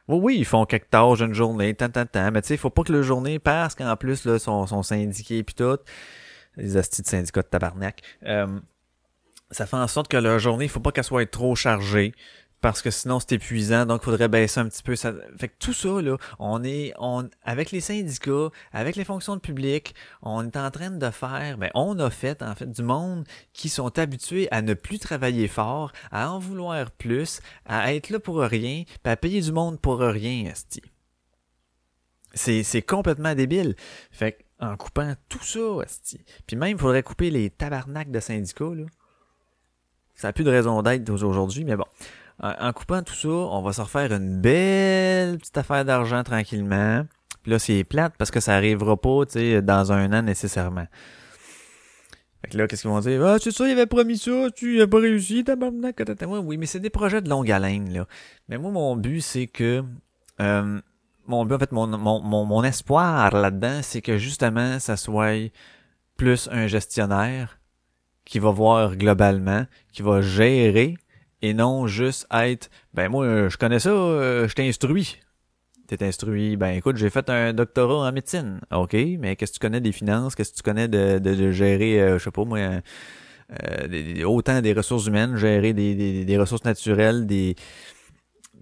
[0.08, 2.32] oui, oui, ils font quelques tâches une journée, tant, tant, tant.
[2.32, 4.84] Mais tu sais, il faut pas que le journée passe qu'en plus, là, sont, sont
[4.84, 5.78] syndiqués puis tout.
[6.58, 8.02] Les astis de syndicats de tabarnak.
[8.26, 8.60] Euh,
[9.52, 12.14] ça fait en sorte que leur journée, il faut pas qu'elle soit trop chargée
[12.64, 15.14] parce que sinon c'est épuisant, donc il faudrait baisser un petit peu ça.
[15.38, 19.42] Fait que tout ça, là, on est on avec les syndicats, avec les fonctions de
[19.42, 23.28] public, on est en train de faire, ben on a fait en fait du monde
[23.52, 28.20] qui sont habitués à ne plus travailler fort, à en vouloir plus, à être là
[28.22, 30.82] pour rien, puis à payer du monde pour rien, esti.
[32.34, 33.76] C'est, c'est complètement débile.
[34.10, 36.24] Fait en coupant tout ça, esti.
[36.48, 38.86] Puis même, il faudrait couper les tabarnaks de syndicats, là.
[40.16, 41.88] Ça n'a plus de raison d'être aujourd'hui, mais bon
[42.40, 47.06] en coupant tout ça, on va se refaire une belle petite affaire d'argent tranquillement.
[47.44, 50.88] Puis là, c'est plate parce que ça arrivera pas, tu sais, dans un an nécessairement.
[52.42, 53.26] Fait que là, qu'est-ce qu'ils vont dire?
[53.26, 56.02] Ah, c'est ça, il avait promis ça, tu as pas réussi, tabarnak,
[56.44, 58.08] Oui, mais c'est des projets de longue haleine, là.
[58.50, 59.84] Mais moi, mon but, c'est que,
[60.42, 60.82] euh,
[61.28, 65.52] mon but, en fait, mon, mon, mon, mon espoir là-dedans, c'est que justement, ça soit
[66.18, 67.60] plus un gestionnaire
[68.26, 70.96] qui va voir globalement, qui va gérer
[71.44, 75.20] et non juste être ben moi je connais ça, euh, je t'instruis.
[75.86, 78.62] T'es instruit, ben écoute, j'ai fait un doctorat en médecine.
[78.72, 82.02] OK, mais qu'est-ce que tu connais des finances, qu'est-ce que tu connais de, de, gérer,
[82.02, 82.58] euh, je sais pas moi,
[83.62, 87.58] euh, autant des ressources humaines, gérer des, des, des ressources naturelles, des,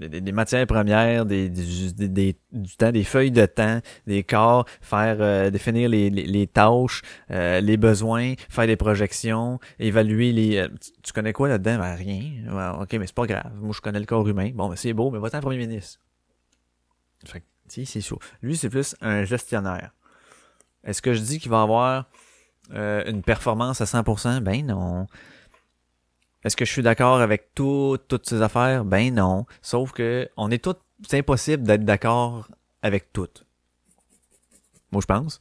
[0.08, 5.50] des, matières premières, des, des, du temps, des feuilles de temps, des corps, faire euh,
[5.50, 10.58] définir les, les, tâches, euh, les besoins, faire des projections, évaluer les.
[10.58, 10.68] Euh,
[11.04, 11.78] tu, connais quoi là-dedans?
[11.80, 12.80] Ben, rien.
[12.80, 13.52] ok, mais c'est pas grave.
[13.56, 14.52] Moi, je connais le corps humain.
[14.54, 16.00] Bon, ben, c'est beau, mais va-t'en premier ministre.
[17.26, 18.20] Fait si, c'est chaud.
[18.42, 19.92] Lui, c'est plus un gestionnaire.
[20.84, 22.10] Est-ce que je dis qu'il va avoir
[22.74, 24.40] une performance à 100%?
[24.40, 25.08] Ben non.
[26.44, 28.84] Est-ce que je suis d'accord avec tout, toutes ces affaires?
[28.84, 29.46] Ben non.
[29.62, 30.76] Sauf que on est tous.
[31.08, 32.50] C'est impossible d'être d'accord
[32.82, 33.46] avec toutes.
[34.92, 35.40] Moi, je pense.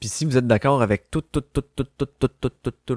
[0.00, 2.90] Puis si vous êtes d'accord avec tout, tout, tout, tout, tout, tout, tout, tout, tout,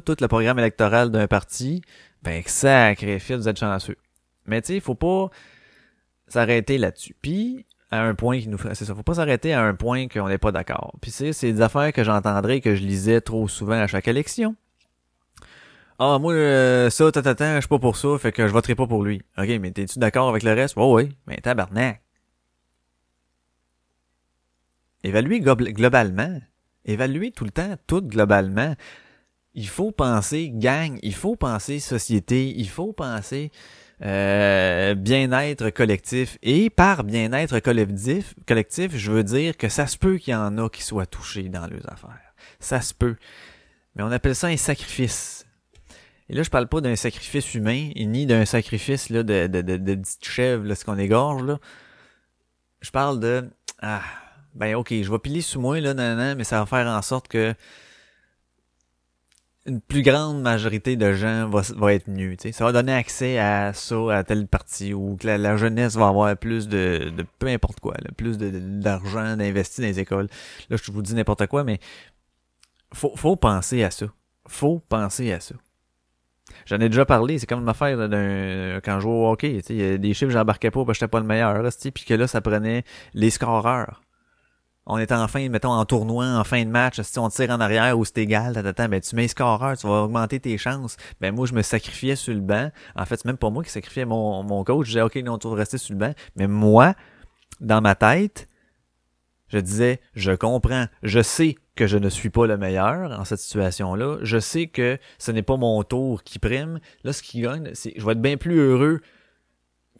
[0.00, 1.82] tout le programme électoral d'un parti,
[2.22, 3.96] ben sacrifice, vous êtes chanceux.
[4.46, 5.30] Mais tu sais, il faut pas
[6.26, 7.16] s'arrêter là-dessus.
[7.20, 8.74] Puis à un point qui nous fait.
[8.74, 8.94] C'est ça.
[8.94, 10.94] Faut pas s'arrêter à un point qu'on n'est pas d'accord.
[11.00, 14.08] Puis c'est, c'est des affaires que j'entendrais et que je lisais trop souvent à chaque
[14.08, 14.56] élection.
[15.98, 18.86] Ah, moi, euh, ça, tata, je suis pas pour ça, fait que je voterai pas
[18.86, 19.20] pour lui.
[19.36, 20.74] Ok, mais t'es-tu d'accord avec le reste?
[20.76, 22.00] Oh oui, mais tabarnak.
[25.02, 26.40] Évaluer globalement.
[26.84, 28.74] Évaluer tout le temps, tout globalement.
[29.54, 33.50] Il faut penser gang, il faut penser société, il faut penser
[34.02, 36.38] euh, bien-être collectif.
[36.42, 40.68] Et par bien-être collectif, je veux dire que ça se peut qu'il y en a
[40.68, 42.34] qui soient touchés dans leurs affaires.
[42.60, 43.16] Ça se peut.
[43.96, 45.46] Mais on appelle ça un sacrifice.
[46.28, 49.76] Et là, je parle pas d'un sacrifice humain, ni d'un sacrifice là, de, de, de,
[49.76, 51.42] de là, ce qu'on égorge.
[51.42, 51.58] Là.
[52.80, 53.48] Je parle de
[53.80, 54.02] Ah,
[54.54, 57.28] ben ok, je vais piler sous moi, là, nan, mais ça va faire en sorte
[57.28, 57.54] que
[59.68, 62.36] une plus grande majorité de gens va, va être mieux.
[62.36, 62.52] tu sais.
[62.52, 66.36] Ça va donner accès à ça, à telle partie, ou que la, jeunesse va avoir
[66.36, 70.28] plus de, de peu importe quoi, là, plus d'argent d'investi dans les écoles.
[70.70, 71.78] Là, je vous dis n'importe quoi, mais
[72.92, 74.06] faut, faut penser à ça.
[74.46, 75.54] Faut penser à ça.
[76.66, 79.76] J'en ai déjà parlé, c'est comme une affaire d'un quand je jouais au hockey, il
[79.76, 81.62] y a des chiffres j'embarquais pas parce que j'étais pas le meilleur,
[81.94, 84.00] puis que là ça prenait les scoreurs.
[84.90, 87.60] On était en fin, mettons en tournoi, en fin de match, si on tire en
[87.60, 90.96] arrière ou c'est égal, tatata, ben tu mets scoreur, tu vas augmenter tes chances.
[91.20, 92.70] Ben moi je me sacrifiais sur le banc.
[92.96, 95.36] En fait, c'est même pas moi qui sacrifiais mon, mon coach, je disais OK, non,
[95.36, 96.94] tu vas rester sur le banc, mais moi
[97.60, 98.48] dans ma tête,
[99.48, 103.40] je disais, je comprends, je sais que je ne suis pas le meilleur en cette
[103.40, 106.80] situation-là, je sais que ce n'est pas mon tour qui prime.
[107.04, 109.00] Là, ce qui gagne, c'est, je vais être bien plus heureux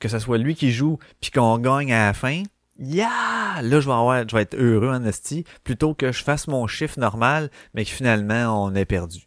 [0.00, 2.42] que ce soit lui qui joue, puis qu'on gagne à la fin.
[2.78, 3.37] Yeah!
[3.62, 6.66] Là, je vais avoir, je vais être heureux en esti, plutôt que je fasse mon
[6.66, 9.20] chiffre normal, mais que finalement, on ait perdu.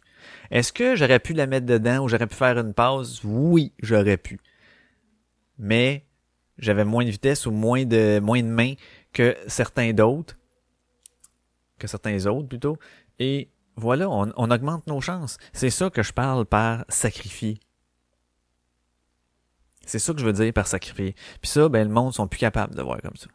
[0.50, 3.20] Est-ce que j'aurais pu la mettre dedans ou j'aurais pu faire une pause?
[3.24, 4.38] Oui, j'aurais pu.
[5.58, 6.06] Mais
[6.58, 8.74] j'avais moins de vitesse ou moins de, moins de main
[9.12, 10.36] que certains d'autres,
[11.78, 12.78] que certains autres plutôt.
[13.18, 15.38] Et voilà, on, on augmente nos chances.
[15.52, 17.58] C'est ça que je parle par sacrifier.
[19.86, 21.14] C'est ça que je veux dire par sacrifier.
[21.40, 23.28] Puis ça, ben, le monde sont plus capables de voir comme ça.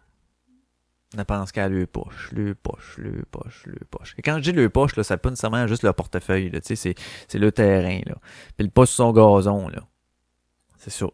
[1.18, 4.14] Ne pense qu'à le poche, le poche, le poche, le poche.
[4.20, 6.68] Et quand je dis le poche, là, ça pas nécessairement juste le portefeuille, là, tu
[6.68, 6.96] sais, c'est,
[7.28, 8.16] c'est le terrain, là.
[8.56, 9.82] Puis le poche sur son gazon, là.
[10.78, 11.08] C'est ça.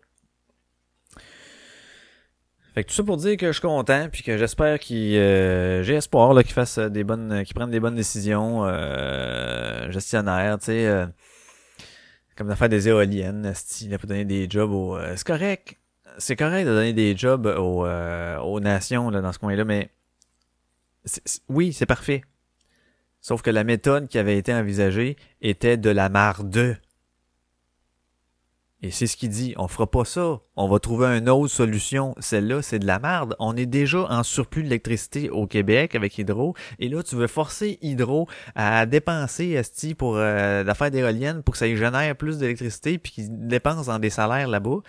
[2.74, 5.84] Fait que tout ça pour dire que je suis content, puis que j'espère qu'il, euh,
[5.84, 9.90] j'ai espoir là qu'il fasse euh, des bonnes, euh, qu'il prenne des bonnes décisions euh,
[9.90, 11.06] gestionnaires, tu sais, euh,
[12.36, 15.78] comme d'affaire des éoliennes, style pour donner des jobs aux, euh, c'est correct,
[16.18, 19.90] c'est correct de donner des jobs aux, euh, nations là dans ce coin-là, mais
[21.50, 22.24] oui, c'est parfait.
[23.22, 26.78] Sauf que la méthode qui avait été envisagée était de la marde.
[28.86, 30.42] Et c'est ce qu'il dit, on fera pas ça.
[30.58, 32.16] On va trouver une autre solution.
[32.20, 33.34] Celle-là, c'est de la merde.
[33.40, 36.54] On est déjà en surplus d'électricité au Québec avec Hydro.
[36.80, 41.60] Et là, tu veux forcer Hydro à dépenser esti pour euh, l'affaire d'éolienne pour que
[41.60, 44.80] ça y génère plus d'électricité puis qu'ils dépensent dans des salaires là-bas.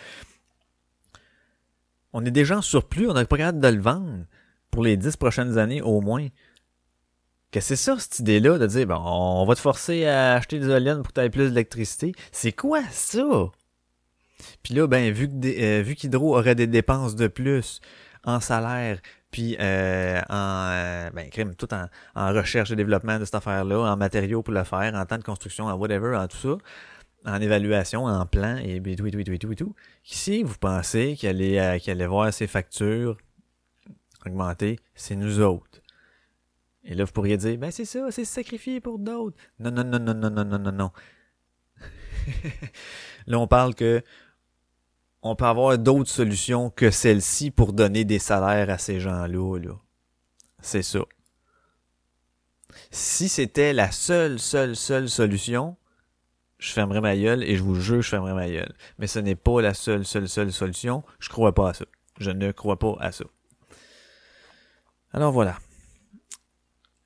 [2.14, 4.24] On est déjà en surplus, on n'est pas capable de le vendre
[4.70, 6.28] pour les dix prochaines années au moins.
[7.50, 10.68] Que c'est ça, cette idée-là, de dire, bon, on va te forcer à acheter des
[10.68, 12.12] éoliennes pour que tu aies plus d'électricité.
[12.30, 13.50] C'est quoi ça?
[14.62, 17.80] Puis là, ben, vu euh, qu'Hydro aurait des dépenses de plus
[18.24, 19.00] en salaire,
[19.32, 23.92] puis euh, en euh, ben, crime, tout en, en recherche et développement de cette affaire-là,
[23.92, 26.56] en matériaux pour le faire, en temps de construction, en whatever, en tout ça,
[27.25, 29.75] en évaluation, en plan, et tout, et tout, et tout, et tout, et tout.
[30.03, 33.16] Si vous pensez allait, euh, qu'il allait voir ses factures
[34.27, 35.81] augmenter, c'est nous autres.
[36.85, 39.37] Et là, vous pourriez dire, ben c'est ça, c'est sacrifié pour d'autres.
[39.59, 40.91] Non, non, non, non, non, non, non, non, non.
[43.27, 44.03] là, on parle que
[45.22, 49.59] on peut avoir d'autres solutions que celle-ci pour donner des salaires à ces gens-là.
[49.59, 49.72] Là.
[50.61, 51.01] C'est ça.
[52.91, 55.77] Si c'était la seule, seule, seule solution,
[56.64, 58.74] je fermerais ma gueule et je vous jure, je fermerais ma gueule.
[58.98, 61.02] Mais ce n'est pas la seule, seule, seule solution.
[61.18, 61.84] Je crois pas à ça.
[62.18, 63.24] Je ne crois pas à ça.
[65.12, 65.58] Alors voilà.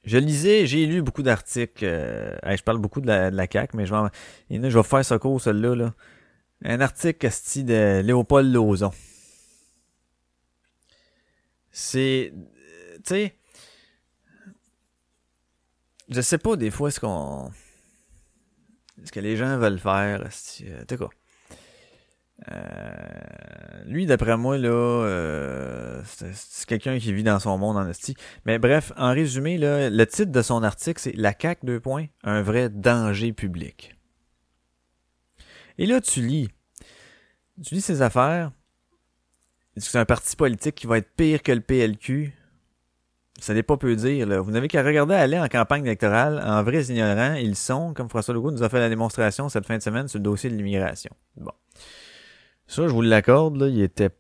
[0.04, 1.84] Je lisais, j'ai lu beaucoup d'articles.
[1.84, 4.10] euh, je parle beaucoup de la, de CAQ, mais je vais, en-
[4.50, 5.74] je vais faire ce cours, celui-là.
[5.74, 5.94] Là.
[6.64, 8.92] Un article esti, de Léopold Lozon.
[11.72, 12.32] C'est.
[12.34, 13.34] euh, Tu sais.
[16.08, 17.50] Je sais pas des fois ce qu'on.
[19.04, 20.22] Ce que les gens veulent faire.
[20.22, 21.10] euh, Tu sais quoi.
[22.52, 28.14] Euh, lui, d'après moi, là, euh, c'est quelqu'un qui vit dans son monde en esti.
[28.44, 32.42] Mais bref, en résumé, le titre de son article, c'est La CAQ, deux points, un
[32.42, 33.96] vrai danger public.
[35.78, 36.48] Et là, tu lis.
[37.64, 38.52] Tu lis ces affaires.
[39.76, 42.32] C'est un parti politique qui va être pire que le PLQ.
[43.40, 44.42] Ça n'est pas peu dire.
[44.42, 46.42] Vous n'avez qu'à regarder aller en campagne électorale.
[46.44, 49.76] En vrais ignorants, ils sont, comme François Legault nous a fait la démonstration cette fin
[49.76, 51.12] de semaine sur le dossier de l'immigration.
[51.36, 51.52] Bon.
[52.66, 54.10] Ça, je vous l'accorde, il était.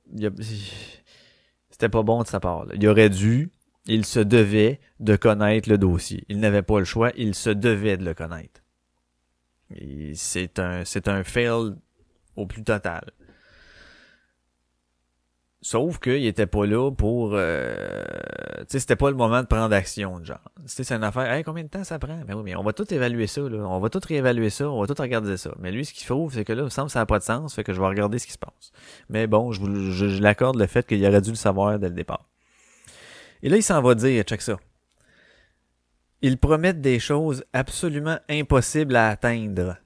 [1.70, 2.66] C'était pas bon de sa part.
[2.74, 3.50] Il aurait dû,
[3.86, 6.24] il se devait de connaître le dossier.
[6.28, 8.60] Il n'avait pas le choix, il se devait de le connaître.
[10.14, 11.74] C'est un, c'est un fail
[12.36, 13.10] au plus total.
[15.60, 17.32] Sauf qu'il était pas là pour...
[17.34, 18.04] Euh,
[18.60, 20.38] tu sais, c'était pas le moment de prendre action, genre.
[20.66, 21.32] C'est une affaire...
[21.32, 22.20] Hey, combien de temps ça prend?
[22.26, 23.58] Ben oui, mais on va tout évaluer ça, là.
[23.66, 25.50] On va tout réévaluer ça, on va tout regarder ça.
[25.58, 27.18] Mais lui, ce qu'il faut, c'est que là, il me semble que ça n'a pas
[27.18, 28.70] de sens, fait que je vais regarder ce qui se passe.
[29.08, 31.94] Mais bon, je, je, je l'accorde le fait qu'il aurait dû le savoir dès le
[31.94, 32.28] départ.
[33.42, 34.58] Et là, il s'en va dire, check ça.
[36.22, 39.76] Ils promettent des choses absolument impossibles à atteindre.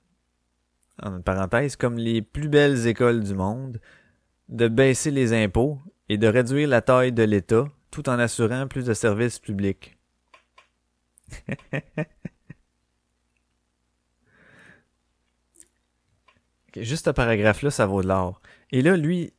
[1.02, 3.80] En parenthèse, comme les plus belles écoles du monde,
[4.52, 8.84] de baisser les impôts et de réduire la taille de l'État tout en assurant plus
[8.84, 9.98] de services publics.
[16.76, 18.40] juste ce paragraphe-là, ça vaut de l'or.
[18.70, 19.32] Et là, lui,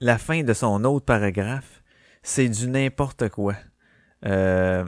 [0.00, 1.82] la fin de son autre paragraphe,
[2.22, 3.54] c'est du n'importe quoi.
[4.24, 4.84] Euh,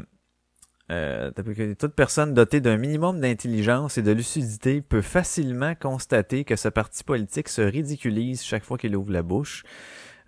[0.90, 1.32] euh,
[1.78, 7.02] toute personne dotée d'un minimum d'intelligence et de lucidité peut facilement constater que ce parti
[7.02, 9.64] politique se ridiculise chaque fois qu'il ouvre la bouche.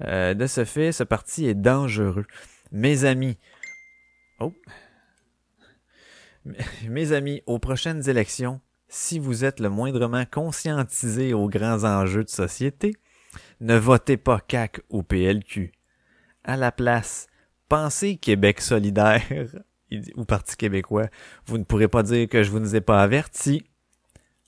[0.02, 2.26] Euh, de ce fait, ce parti est dangereux.
[2.72, 3.38] Mes amis,
[4.40, 4.52] oh,
[6.88, 12.30] mes amis, aux prochaines élections, si vous êtes le moindrement conscientisé aux grands enjeux de
[12.30, 12.94] société,
[13.60, 15.72] ne votez pas CAC ou PLQ.
[16.42, 17.28] À la place,
[17.68, 19.22] pensez Québec solidaire
[20.16, 21.08] ou Parti québécois.
[21.46, 23.64] Vous ne pourrez pas dire que je vous ai pas averti.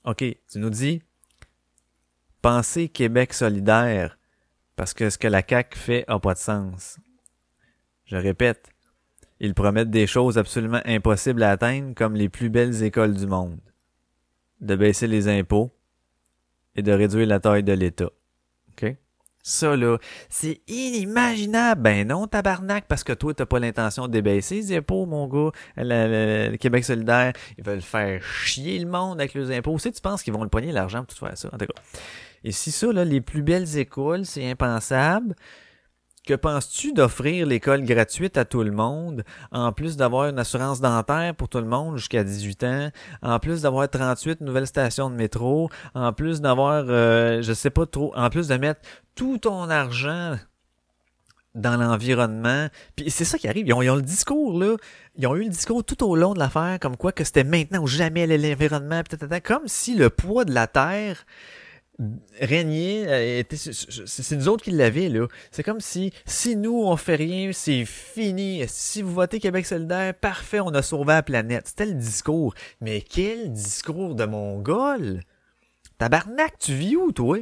[0.05, 1.01] OK, tu nous dis,
[2.41, 4.17] pensez Québec solidaire,
[4.75, 6.99] parce que ce que la CAC fait a pas de sens.
[8.05, 8.69] Je répète,
[9.39, 13.59] ils promettent des choses absolument impossibles à atteindre comme les plus belles écoles du monde.
[14.59, 15.71] De baisser les impôts
[16.75, 18.09] et de réduire la taille de l'État.
[18.71, 18.95] OK?
[19.43, 19.97] Ça, là,
[20.29, 21.81] c'est inimaginable.
[21.81, 25.51] Ben non, tabarnak, parce que toi, t'as pas l'intention de débaisser les impôts, mon gars.
[25.77, 29.77] Le, Québec solidaire, ils veulent faire chier le monde avec les impôts.
[29.79, 31.49] Si tu penses qu'ils vont le poigner l'argent pour tout faire ça?
[31.51, 31.81] En tout cas.
[32.43, 35.35] Et si ça, là, les plus belles écoles, c'est impensable.
[36.27, 41.33] Que penses-tu d'offrir l'école gratuite à tout le monde, en plus d'avoir une assurance dentaire
[41.33, 42.89] pour tout le monde jusqu'à 18 ans,
[43.23, 47.87] en plus d'avoir 38 nouvelles stations de métro, en plus d'avoir, euh, je sais pas
[47.87, 48.81] trop, en plus de mettre
[49.15, 50.37] tout ton argent
[51.55, 52.67] dans l'environnement.
[52.95, 53.67] Puis c'est ça qui arrive.
[53.67, 54.77] Ils ont, le discours, là.
[55.17, 57.81] Ils ont eu le discours tout au long de l'affaire, comme quoi que c'était maintenant
[57.81, 59.01] ou jamais l'environnement,
[59.43, 61.25] comme si le poids de la Terre
[62.39, 65.27] régnait, euh, c'est nous autres qui l'avaient, là.
[65.51, 68.63] C'est comme si, si nous, on fait rien, c'est fini.
[68.67, 71.67] Si vous votez Québec solidaire, parfait, on a sauvé la planète.
[71.67, 72.55] C'était le discours.
[72.79, 75.21] Mais quel discours de mongol!
[75.99, 77.37] Tabarnak, tu vis où, toi?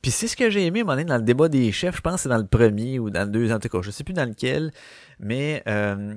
[0.00, 2.20] Puis c'est ce que j'ai aimé, mon dans le débat des chefs, je pense que
[2.22, 4.28] c'est dans le premier ou dans le deuxième, en tout cas, je sais plus dans
[4.28, 4.72] lequel,
[5.20, 6.14] mais euh,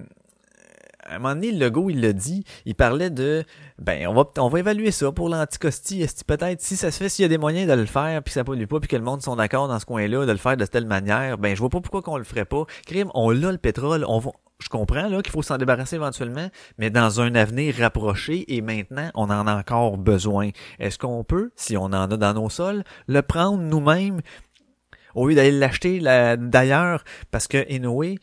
[1.06, 3.43] à un moment donné, le go, il l'a dit, il parlait de,
[3.80, 7.10] ben, on va, on va évaluer ça pour l'anticosti, est-ce peut-être, si ça se fait,
[7.10, 9.03] s'il y a des moyens de le faire, puis ça pollue pas, puis que le
[9.03, 11.70] monde sont d'accord dans ce coin-là, de le faire de telle manière, ben, je vois
[11.70, 12.66] pas pourquoi qu'on le ferait pas.
[12.86, 16.49] Crime, on a le pétrole, on va, je comprends là qu'il faut s'en débarrasser éventuellement,
[16.78, 20.49] mais dans un avenir rapproché et maintenant, on en a encore besoin.
[20.80, 24.22] Est-ce qu'on peut, si on en a dans nos sols, le prendre nous-mêmes
[25.14, 28.18] au lieu d'aller l'acheter d'ailleurs parce que anyway,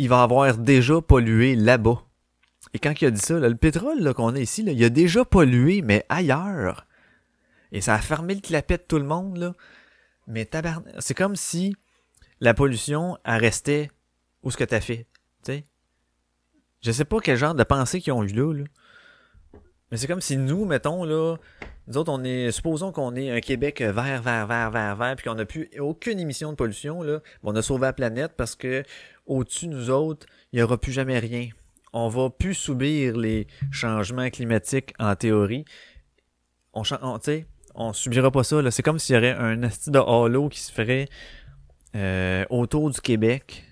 [0.00, 2.02] il va avoir déjà pollué là-bas.
[2.72, 5.82] Et quand il a dit ça, le pétrole qu'on a ici, il a déjà pollué,
[5.82, 6.86] mais ailleurs.
[7.70, 9.52] Et ça a fermé le clapet de tout le monde, là.
[10.26, 10.48] Mais
[11.00, 11.76] c'est comme si
[12.40, 13.90] la pollution restait
[14.42, 15.06] où ce que t'as fait.
[15.42, 15.66] sais,
[16.80, 18.64] Je sais pas quel genre de pensée qu'ils ont eu là, là.
[19.90, 21.36] Mais c'est comme si nous, mettons, là,
[21.88, 25.24] nous autres, on est, supposons qu'on est un Québec vert, vert, vert, vert, vert, puis
[25.28, 27.20] qu'on n'a plus aucune émission de pollution, là.
[27.42, 28.84] On a sauvé la planète parce que
[29.26, 31.48] au-dessus de nous autres, il n'y aura plus jamais rien.
[31.92, 35.64] On va plus subir les changements climatiques en théorie.
[36.72, 37.18] On, on,
[37.74, 38.70] on subira pas ça.
[38.70, 41.08] C'est comme s'il y aurait un asti de halo qui se ferait
[41.96, 43.64] euh, autour du Québec.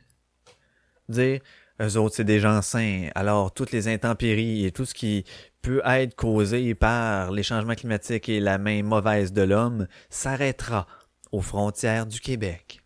[1.09, 1.41] Dire
[1.81, 3.09] eux autres, c'est des gens sains.
[3.15, 5.25] Alors, toutes les intempéries et tout ce qui
[5.63, 10.87] peut être causé par les changements climatiques et la main mauvaise de l'homme s'arrêtera
[11.33, 12.83] aux frontières du Québec.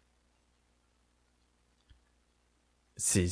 [2.97, 3.29] C'est,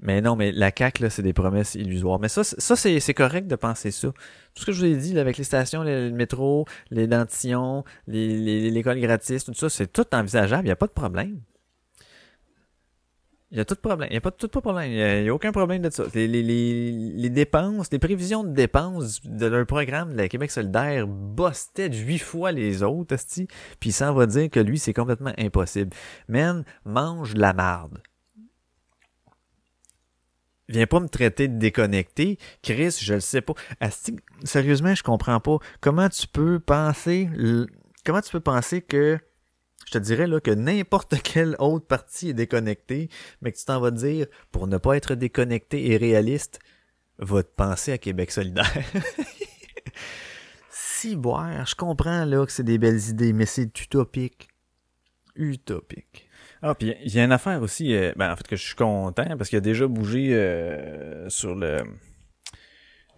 [0.00, 2.18] mais non, mais la CAQ, là, c'est des promesses illusoires.
[2.18, 4.08] Mais ça, ça c'est, correct de penser ça.
[4.08, 8.70] Tout ce que je vous ai dit, avec les stations, le métro, les dentillons, les,
[8.70, 10.64] l'école gratis, tout ça, c'est tout envisageable.
[10.64, 11.40] Il n'y a pas de problème.
[13.52, 14.08] Il y a tout problème.
[14.10, 14.90] Il n'y a pas tout pas problème.
[14.90, 16.04] Il n'y a, aucun problème de ça.
[16.14, 21.06] Les, les, les, dépenses, les prévisions de dépenses de leur programme de la Québec solidaire
[21.06, 23.46] bostaient huit fois les autres, asti.
[23.78, 25.94] Puis ça va dire que lui, c'est complètement impossible.
[26.28, 28.02] Man, mange la marde.
[30.68, 32.38] Viens pas me traiter de déconnecté.
[32.62, 33.54] Chris, je le sais pas.
[33.78, 35.58] Asti, sérieusement, je comprends pas.
[35.80, 37.28] Comment tu peux penser,
[38.04, 39.20] comment tu peux penser que
[39.86, 43.08] je te dirais là que n'importe quelle autre partie est déconnectée,
[43.40, 46.58] mais que tu t'en vas dire, pour ne pas être déconnecté et réaliste,
[47.18, 48.66] va te penser à Québec solidaire.
[50.70, 54.48] si boire, je comprends là que c'est des belles idées, mais c'est utopique.
[55.36, 56.28] Utopique.
[56.62, 58.74] Ah, puis il y a une affaire aussi, euh, ben, en fait, que je suis
[58.74, 61.82] content parce qu'il a déjà bougé euh, sur le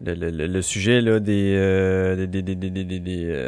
[0.01, 3.41] le, le, le, sujet là des euh, des des des, des,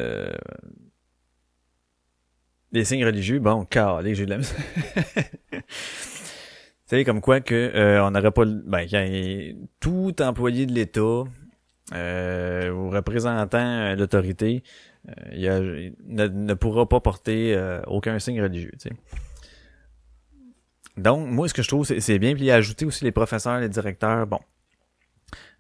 [2.72, 4.56] des signes religieux bon calé j'ai de la misère.
[5.52, 5.62] tu
[6.86, 8.86] sais comme quoi que euh, on n'aurait pas ben
[9.80, 11.24] tout employé de l'État
[11.92, 14.62] euh, ou représentant euh, l'autorité
[15.08, 18.94] euh, ne, ne pourra pas porter aucun signe religieux tu sais.
[20.96, 22.34] Donc moi ce que je trouve c'est bien.
[22.34, 24.26] Puis il y a ajouté aussi les professeurs les directeurs.
[24.26, 24.40] Bon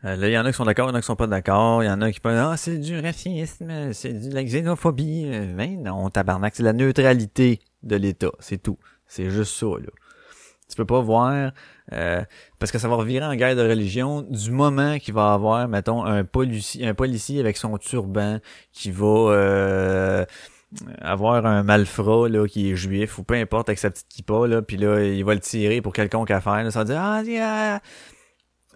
[0.04, 1.16] euh, là, il y en a qui sont d'accord, il y en a qui sont
[1.16, 1.82] pas d'accord.
[1.82, 5.24] Il y en a qui pensent Ah, c'est du racisme, c'est de la xénophobie.
[5.26, 8.78] Euh, Ben non, tabarnak, c'est la neutralité de l'État, c'est tout.
[9.06, 9.90] C'est juste ça, là.
[10.68, 11.50] Tu peux pas voir
[11.92, 12.22] euh,
[12.60, 16.04] parce que ça va revirer en guerre de religion du moment qu'il va avoir, mettons,
[16.04, 18.38] un policier, un policier avec son turban
[18.72, 20.24] qui va euh,
[21.00, 24.62] avoir un malfrat là, qui est juif ou peu importe avec sa petite kippa, là,
[24.62, 26.62] puis là, il va le tirer pour quelconque affaire.
[26.62, 27.80] Là, ça va dire Ah!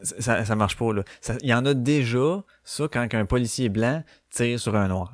[0.04, 1.02] Ça, marche pas là.
[1.42, 5.12] Il y en a déjà ça quand un policier blanc tire sur un noir.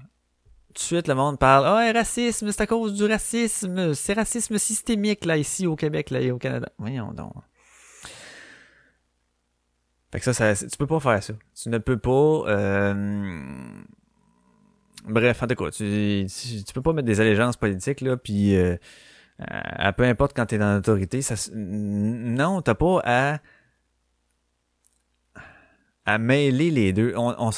[0.69, 4.59] Tout de suite le monde parle ah racisme, c'est à cause du racisme, c'est racisme
[4.59, 6.69] systémique là ici au Québec là et au Canada.
[6.79, 7.33] Voyons donc.
[10.13, 11.35] Fait que ça, ça tu peux pas faire ça.
[11.61, 13.83] Tu ne peux pas euh,
[15.05, 16.27] Bref, en tout cas, tu,
[16.75, 18.77] peux pas mettre des allégeances politiques là puis euh,
[19.39, 23.39] à, peu importe quand t'es dans l'autorité, ça non, t'as pas à
[26.13, 27.15] à mêler les deux.
[27.17, 27.53] On, on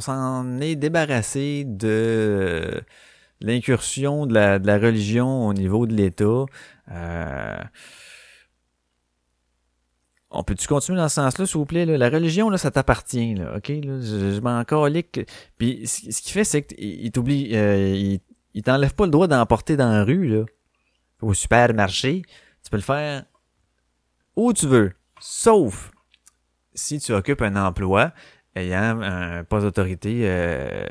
[0.00, 2.82] s'en est débarrassé de
[3.40, 6.44] l'incursion de la, de la religion au niveau de l'État.
[6.90, 7.62] Euh,
[10.30, 11.86] on peut-tu continuer dans ce sens-là, s'il vous plaît?
[11.86, 11.96] là?
[11.96, 13.68] La religion, là, ça t'appartient, là, OK?
[13.68, 15.20] Là, je, je m'en calique.
[15.58, 18.20] Puis ce qu'il fait, c'est qu'il il t'oublie, euh, il,
[18.54, 20.44] il t'enlève pas le droit d'emporter dans la rue, là.
[21.22, 22.22] Au supermarché.
[22.62, 23.24] Tu peux le faire
[24.34, 24.92] où tu veux.
[25.18, 25.90] Sauf
[26.76, 28.12] si tu occupes un emploi
[28.54, 30.84] ayant un poste d'autorité euh,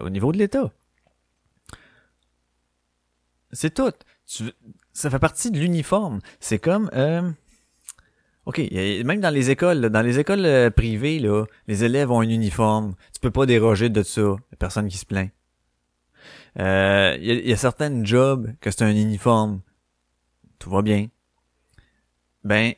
[0.00, 0.72] au niveau de l'État.
[3.52, 3.92] C'est tout.
[4.26, 4.52] Tu-
[4.92, 6.20] ça fait partie de l'uniforme.
[6.40, 6.90] C'est comme...
[6.92, 7.30] euh,
[8.46, 12.20] OK, même dans les écoles, là, dans les écoles euh, privées, là, les élèves ont
[12.20, 12.94] un uniforme.
[13.12, 14.36] Tu peux pas déroger de ça.
[14.58, 15.30] Personne qui se plaint.
[16.58, 19.60] Euh, Il y, y a certaines jobs que c'est un uniforme.
[20.58, 21.08] Tout va bien.
[22.42, 22.72] Ben,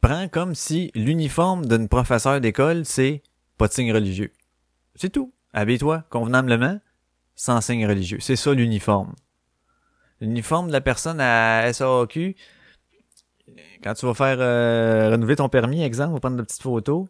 [0.00, 3.22] prends comme si l'uniforme d'une professeur d'école, c'est
[3.56, 4.32] pas de signe religieux.
[4.94, 5.32] C'est tout.
[5.52, 6.80] Habille-toi convenablement,
[7.34, 8.18] sans signe religieux.
[8.20, 9.14] C'est ça l'uniforme.
[10.20, 12.36] L'uniforme de la personne à SAQ,
[13.82, 17.06] quand tu vas faire euh, renouveler ton permis, exemple, ou prendre de petites photos,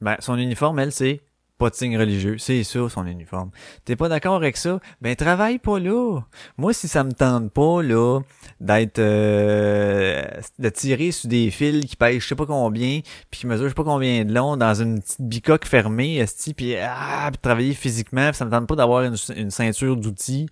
[0.00, 1.20] ben, son uniforme, elle, c'est
[1.62, 2.38] pas de signe religieux.
[2.38, 3.52] C'est ça, son uniforme.
[3.84, 4.80] T'es pas d'accord avec ça?
[5.00, 6.22] Ben, travaille pas là.
[6.58, 8.18] Moi, si ça me tente pas, là,
[8.60, 10.24] d'être, euh,
[10.58, 13.00] de tirer sur des fils qui pèsent je sais pas combien,
[13.30, 16.52] puis qui mesurent je sais pas combien de long, dans une petite bicoque fermée, esti,
[16.52, 20.48] puis ah, puis travailler physiquement, puis ça me tente pas d'avoir une, une ceinture d'outils.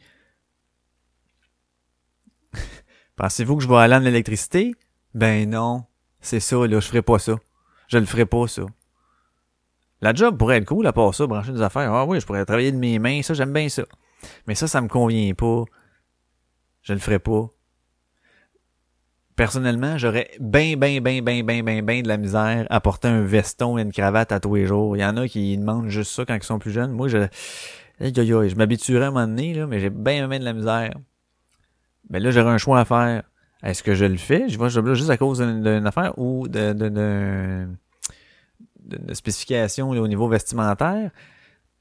[3.16, 4.76] Pensez-vous que je vais aller en électricité?
[5.14, 5.82] Ben non.
[6.20, 7.34] C'est ça, là, je ferai pas ça.
[7.88, 8.62] Je le ferai pas, ça.
[10.02, 11.92] La job pourrait être cool à part ça, brancher des affaires.
[11.92, 13.82] Ah oui, je pourrais travailler de mes mains, ça, j'aime bien ça.
[14.46, 15.64] Mais ça, ça me convient pas.
[16.82, 17.48] Je le ferai pas.
[19.36, 23.22] Personnellement, j'aurais bien, bien, bien, bien, bien, bien, bien de la misère à porter un
[23.22, 24.96] veston et une cravate à tous les jours.
[24.96, 26.92] Il y en a qui demandent juste ça quand ils sont plus jeunes.
[26.92, 27.26] Moi, je,
[28.00, 30.92] je m'habituerais à un moment donné, là, mais j'ai bien, bien de la misère.
[32.08, 33.22] Ben là, j'aurais un choix à faire.
[33.62, 34.48] Est-ce que je le fais?
[34.48, 36.72] Je vois, je là juste à cause d'une affaire ou de,
[38.84, 41.10] de, de, de, de spécification là, au niveau vestimentaire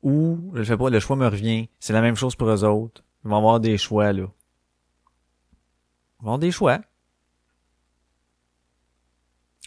[0.02, 1.70] ou je le fais pas, le choix me revient.
[1.80, 3.04] C'est la même chose pour eux autres.
[3.24, 4.24] Ils vont avoir des choix, là.
[4.24, 6.80] Ils vont avoir des choix.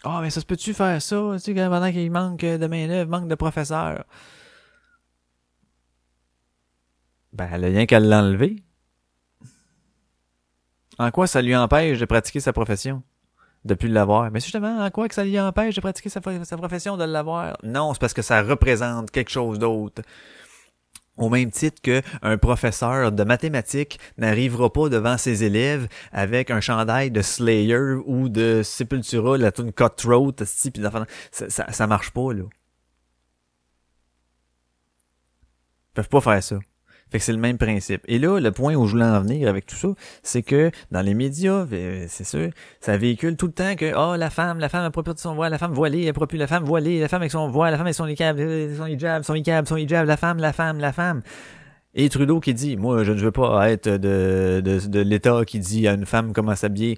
[0.03, 1.31] Ah, mais ça se peut-tu faire ça?
[1.35, 4.03] Tu sais, pendant qu'il manque de main-d'œuvre, manque de professeurs?
[7.31, 8.63] Ben, elle a rien qu'à l'enlever.
[10.99, 13.01] En quoi ça lui empêche de pratiquer sa profession?
[13.65, 14.29] De plus l'avoir.
[14.29, 17.57] Mais justement, en quoi que ça lui empêche de pratiquer sa, profession de l'avoir?
[17.63, 20.01] Non, c'est parce que ça représente quelque chose d'autre.
[21.15, 26.59] Au même titre que un professeur de mathématiques n'arrivera pas devant ses élèves avec un
[26.59, 32.43] chandail de Slayer ou de Sepultura, la tune Cutthroat, ça, ça, ça marche pas, là.
[35.91, 36.57] Ils peuvent pas faire ça.
[37.13, 38.01] Fait que c'est le même principe.
[38.07, 39.89] Et là, le point où je voulais en venir avec tout ça,
[40.23, 42.49] c'est que dans les médias, euh, c'est sûr,
[42.79, 45.51] ça véhicule tout le temps que oh la femme, la femme a de son voile,
[45.51, 47.85] la femme voilée, elle plus la femme voilée, la femme avec son voile, la femme
[47.85, 50.91] avec son hijab, euh, son hijab, son hijab, son hijab, la femme, la femme, la
[50.91, 51.21] femme.
[51.93, 55.59] Et Trudeau qui dit, moi, je ne veux pas être de, de, de l'État qui
[55.59, 56.97] dit à une femme comment s'habiller.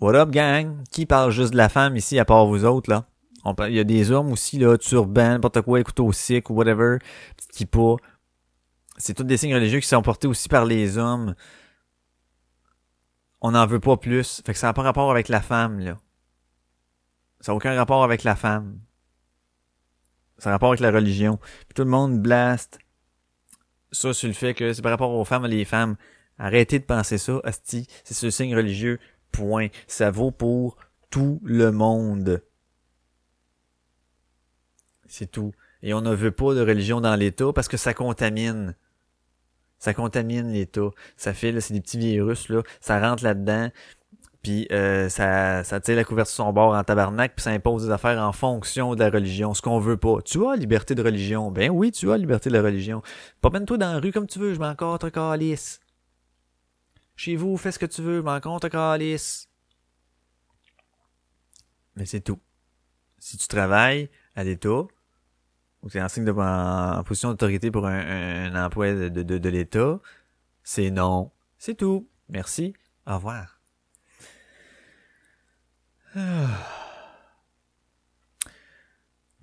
[0.00, 0.84] What up, gang?
[0.92, 3.06] Qui parle juste de la femme ici, à part vous autres, là?
[3.68, 6.98] Il y a des hommes aussi, là, turban, n'importe quoi, couteau sec ou whatever,
[7.36, 7.96] petit kippa.
[8.96, 11.34] C'est tous des signes religieux qui sont portés aussi par les hommes.
[13.40, 14.42] On n'en veut pas plus.
[14.44, 15.98] Fait que ça n'a pas rapport avec la femme, là.
[17.40, 18.80] Ça n'a aucun rapport avec la femme.
[20.38, 21.38] Ça a rapport avec la religion.
[21.66, 22.78] Puis tout le monde blast
[23.92, 25.96] ça sur le fait que c'est par rapport aux femmes et les femmes.
[26.38, 27.86] Arrêtez de penser ça, asti.
[28.04, 28.98] C'est ce signe religieux.
[29.32, 29.68] Point.
[29.86, 30.76] Ça vaut pour
[31.10, 32.42] tout le monde.
[35.08, 35.52] C'est tout.
[35.82, 38.74] Et on ne veut pas de religion dans l'État parce que ça contamine.
[39.78, 40.90] Ça contamine l'État.
[41.16, 42.62] Ça fait, c'est des petits virus, là.
[42.80, 43.70] Ça rentre là-dedans.
[44.42, 47.86] Puis euh, ça, ça tire la couverture sur son bord en tabarnak, puis ça impose
[47.86, 50.22] des affaires en fonction de la religion, ce qu'on veut pas.
[50.24, 51.50] Tu as liberté de religion.
[51.50, 53.02] Ben oui, tu as liberté de la religion.
[53.40, 55.80] Promène-toi dans la rue comme tu veux, je m'en contre calice.
[57.16, 59.48] Chez vous, fais ce que tu veux, je m'en contre calice.
[61.96, 62.38] Mais c'est tout.
[63.18, 64.82] Si tu travailles à l'État,
[65.86, 69.48] ou es en, signe de, en, position d'autorité pour un, un, emploi de, de, de,
[69.48, 70.00] l'État,
[70.64, 71.30] c'est non.
[71.58, 72.08] C'est tout.
[72.28, 72.74] Merci.
[73.06, 73.60] Au revoir.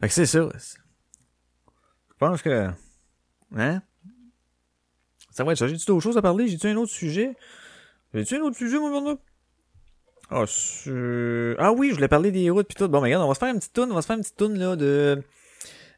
[0.02, 0.50] Fait que c'est ça.
[0.60, 2.70] Je pense que.
[3.56, 3.82] Hein?
[5.32, 5.68] Ça va être ça.
[5.68, 6.50] J'ai-tu d'autres choses à parler?
[6.50, 7.38] J'ai-tu un autre sujet?
[8.14, 9.18] J'ai-tu un autre sujet, mon Bernard?
[10.30, 12.89] Ah, c'est- ah oui, je voulais parler des routes pis tout.
[12.89, 13.91] Bon, mais regarde, on va se faire une petite toune.
[13.91, 15.24] On va se faire une petite toune, là, de...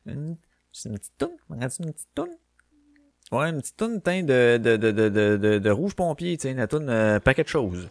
[0.06, 0.38] Une...
[0.72, 1.38] C'est une petite toune?
[1.50, 2.36] Regarde une petite toune?
[3.32, 6.68] Ouais, une petite toune, teint de, de, de, de, de, de, rouge pompier, tu la
[6.68, 7.88] toune euh, paquet de choses.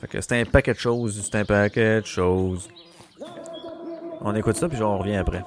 [0.00, 2.68] Fait que c'est un paquet de choses, c'est un paquet de choses.
[4.20, 5.42] On écoute ça, puis on revient après.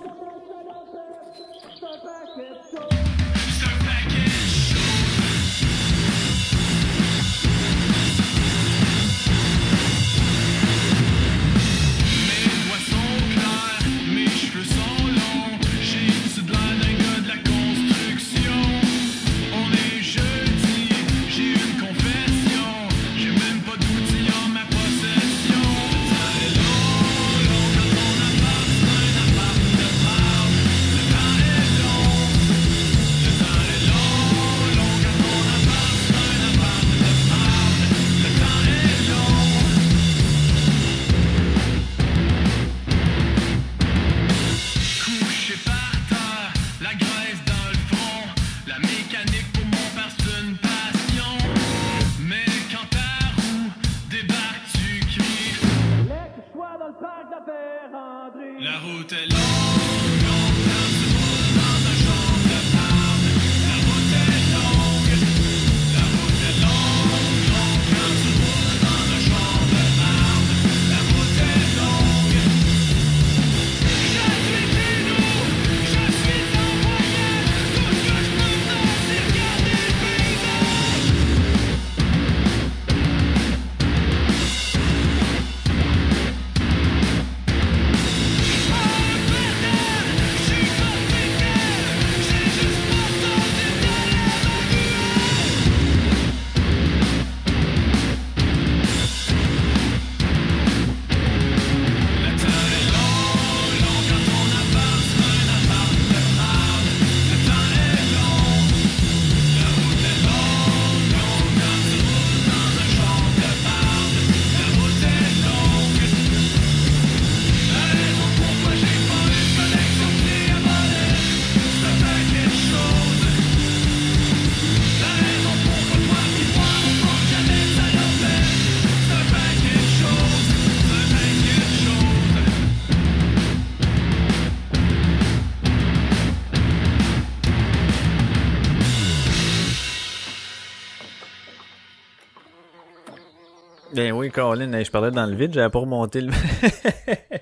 [144.30, 146.32] Oui, Colin, je parlais dans le vide, j'avais pas remonté le...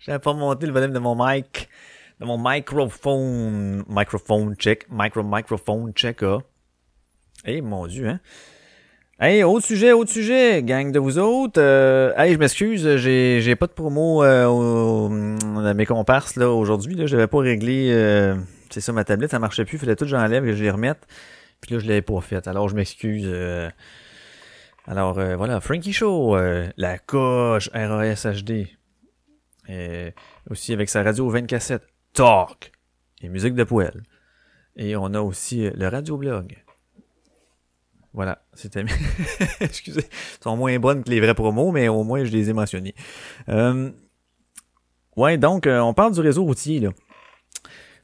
[0.00, 1.68] j'avais pas remonté le volume de mon mic,
[2.20, 6.38] de mon microphone, microphone check, micro microphone check, ah.
[7.44, 8.20] Eh, mon dieu, hein.
[9.20, 11.60] Hey, autre sujet, autre sujet, gang de vous autres.
[11.60, 15.08] Euh, hey, je m'excuse, j'ai, j'ai pas de promo euh, au-
[15.64, 16.96] à mes comparses là aujourd'hui.
[16.96, 17.90] Là, j'avais pas réglé.
[17.92, 18.34] euh,
[18.70, 19.78] c'est ça, ma tablette, ça marchait plus.
[19.78, 21.06] Fallait tout que j'enlève et que je les remette.
[21.60, 22.48] Puis là, je l'avais pas fait.
[22.48, 23.24] Alors, je m'excuse.
[24.86, 28.68] Alors euh, voilà, Frankie Show, euh, la coche RAS HD.
[29.70, 30.10] Euh,
[30.50, 32.72] aussi avec sa radio 20 cassettes, Talk
[33.22, 34.02] et musique de poêle.
[34.76, 36.56] Et on a aussi euh, le radio blog.
[38.12, 38.84] Voilà, c'était...
[39.60, 42.52] Excusez, ils sont moins bonnes que les vrais promos, mais au moins je les ai
[42.52, 42.94] mentionnés.
[43.48, 43.90] Euh,
[45.16, 46.90] Ouais, donc euh, on parle du réseau routier, là.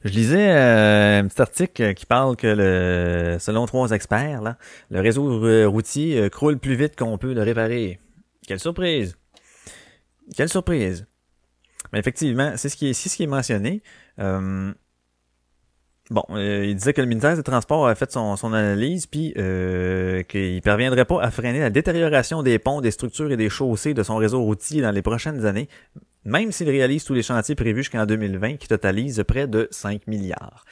[0.03, 4.57] Je lisais euh, un petit article qui parle que le, selon trois experts, là,
[4.89, 7.99] le réseau euh, routier euh, croule plus vite qu'on peut le réparer.
[8.47, 9.15] Quelle surprise!
[10.35, 11.05] Quelle surprise!
[11.93, 13.83] Mais effectivement, c'est ce qui est, ce qui est mentionné.
[16.11, 19.33] Bon, euh, il disait que le ministère des Transports a fait son, son analyse, puis
[19.37, 23.93] euh, qu'il parviendrait pas à freiner la détérioration des ponts, des structures et des chaussées
[23.95, 25.67] de son réseau routier dans les prochaines années,
[26.25, 30.65] même s'il réalise tous les chantiers prévus jusqu'en 2020, qui totalisent près de 5 milliards.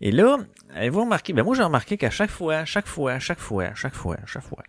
[0.00, 0.38] Et là,
[0.74, 4.16] avez-vous remarqué, ben moi j'ai remarqué qu'à chaque fois, chaque fois, chaque fois, chaque fois,
[4.26, 4.62] chaque fois,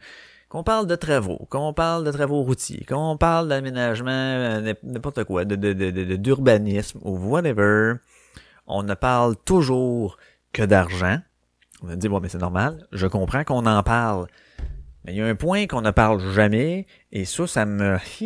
[0.49, 5.23] qu'on parle de travaux, qu'on parle de travaux routiers, qu'on parle d'aménagement, euh, n'im- n'importe
[5.25, 7.95] quoi, de, de, de, de- d'urbanisme ou whatever,
[8.67, 10.17] on ne parle toujours
[10.53, 11.19] que d'argent.
[11.81, 14.27] On va dire, bon, mais c'est normal, je comprends qu'on en parle.
[15.03, 17.97] Mais il y a un point qu'on ne parle jamais, et ça, ça me...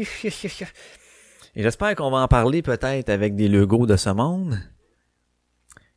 [1.56, 4.60] Et j'espère qu'on va en parler peut-être avec des logos de ce monde.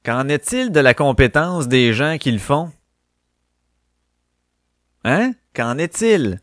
[0.05, 2.72] Qu'en est-il de la compétence des gens qui le font?
[5.05, 5.34] Hein?
[5.55, 6.40] Qu'en est-il?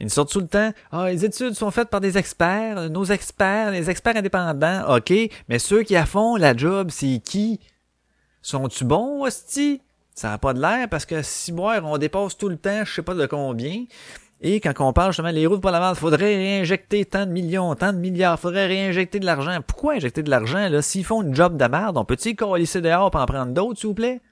[0.00, 0.72] Ils sortent tout le temps.
[0.90, 4.96] Ah, les études sont faites par des experts, nos experts, les experts indépendants.
[4.96, 5.12] OK,
[5.48, 7.60] mais ceux qui a font la job, c'est qui?
[8.42, 9.82] Sont-tu bons, hostie?
[10.14, 12.94] Ça n'a pas de l'air parce que si boire, on dépasse tout le temps, je
[12.94, 13.84] sais pas de combien.
[14.40, 17.74] Et quand on parle justement les routes pour la merde, faudrait réinjecter tant de millions,
[17.74, 19.58] tant de milliards, faudrait réinjecter de l'argent.
[19.66, 20.80] Pourquoi injecter de l'argent, là?
[20.80, 23.88] S'ils font une job de merde, on peut-tu coalisser dehors pour en prendre d'autres, s'il
[23.88, 24.22] vous plaît?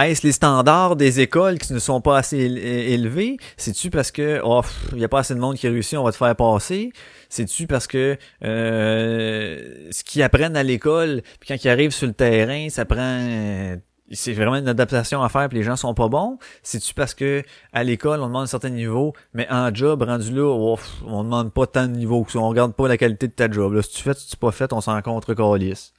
[0.00, 3.36] Est-ce les standards des écoles qui ne sont pas assez éle- élevés?
[3.56, 6.12] C'est-tu parce que oh, il n'y a pas assez de monde qui réussit, on va
[6.12, 6.92] te faire passer?
[7.28, 12.12] C'est-tu parce que euh, ce qu'ils apprennent à l'école, puis quand ils arrivent sur le
[12.12, 13.76] terrain, ça prend euh,
[14.12, 16.38] c'est vraiment une adaptation à faire puis les gens sont pas bons?
[16.62, 17.42] C'est-tu parce que
[17.72, 21.24] à l'école, on demande un certain niveau, mais en job, rendu là, oh, pff, on
[21.24, 23.72] demande pas tant de niveau on regarde pas la qualité de ta job.
[23.74, 25.92] Là, si tu fais, si tu pas fait, on s'en contre calice.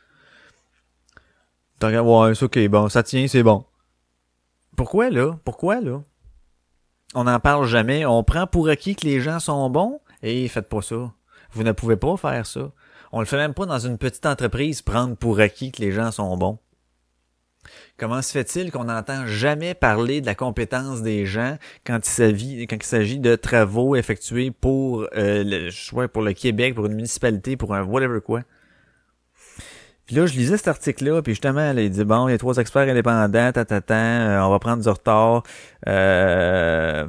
[1.81, 3.65] Ouais, c'est ok, bon, ça tient, c'est bon.
[4.75, 5.37] Pourquoi là?
[5.43, 6.01] Pourquoi là?
[7.13, 8.05] On n'en parle jamais.
[8.05, 9.99] On prend pour acquis que les gens sont bons.
[10.23, 11.11] Et faites pas ça.
[11.51, 12.71] Vous ne pouvez pas faire ça.
[13.11, 16.11] On le fait même pas dans une petite entreprise, prendre pour acquis que les gens
[16.11, 16.59] sont bons.
[17.97, 23.19] Comment se fait-il qu'on n'entend jamais parler de la compétence des gens quand il s'agit,
[23.19, 28.19] de travaux effectués pour, euh, le, pour le Québec, pour une municipalité, pour un whatever
[28.21, 28.41] quoi?
[30.11, 32.37] Puis là, je lisais cet article-là, puis justement, là, il dit bon, il y a
[32.37, 35.43] trois experts indépendants, tatatan, euh, on va prendre du retard.
[35.87, 37.07] Euh,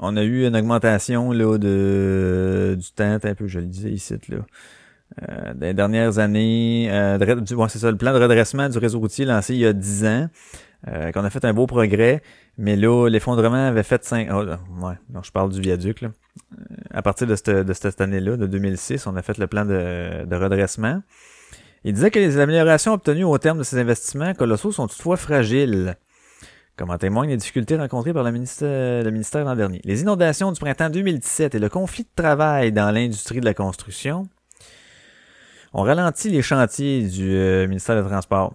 [0.00, 4.16] on a eu une augmentation là de du temps, un peu, je le disais ici
[4.30, 4.38] là.
[5.22, 8.98] Euh, des dernières années, euh, de bon, c'est ça, le plan de redressement du réseau
[8.98, 10.28] routier lancé il y a 10 ans,
[10.88, 12.20] euh, qu'on a fait un beau progrès,
[12.58, 14.28] mais là, l'effondrement avait fait 5...
[14.32, 14.44] Oh,
[14.84, 16.08] ouais, non, je parle du viaduc, là.
[16.90, 20.24] À partir de cette, de cette année-là, de 2006, on a fait le plan de,
[20.24, 21.00] de redressement.
[21.84, 25.96] Il disait que les améliorations obtenues au terme de ces investissements colossaux sont toutefois fragiles.
[26.76, 29.80] Comme en témoignent les difficultés rencontrées par le ministère, l'an dernier.
[29.84, 34.26] Les inondations du printemps 2017 et le conflit de travail dans l'industrie de la construction
[35.74, 38.54] ont ralenti les chantiers du euh, ministère des Transports.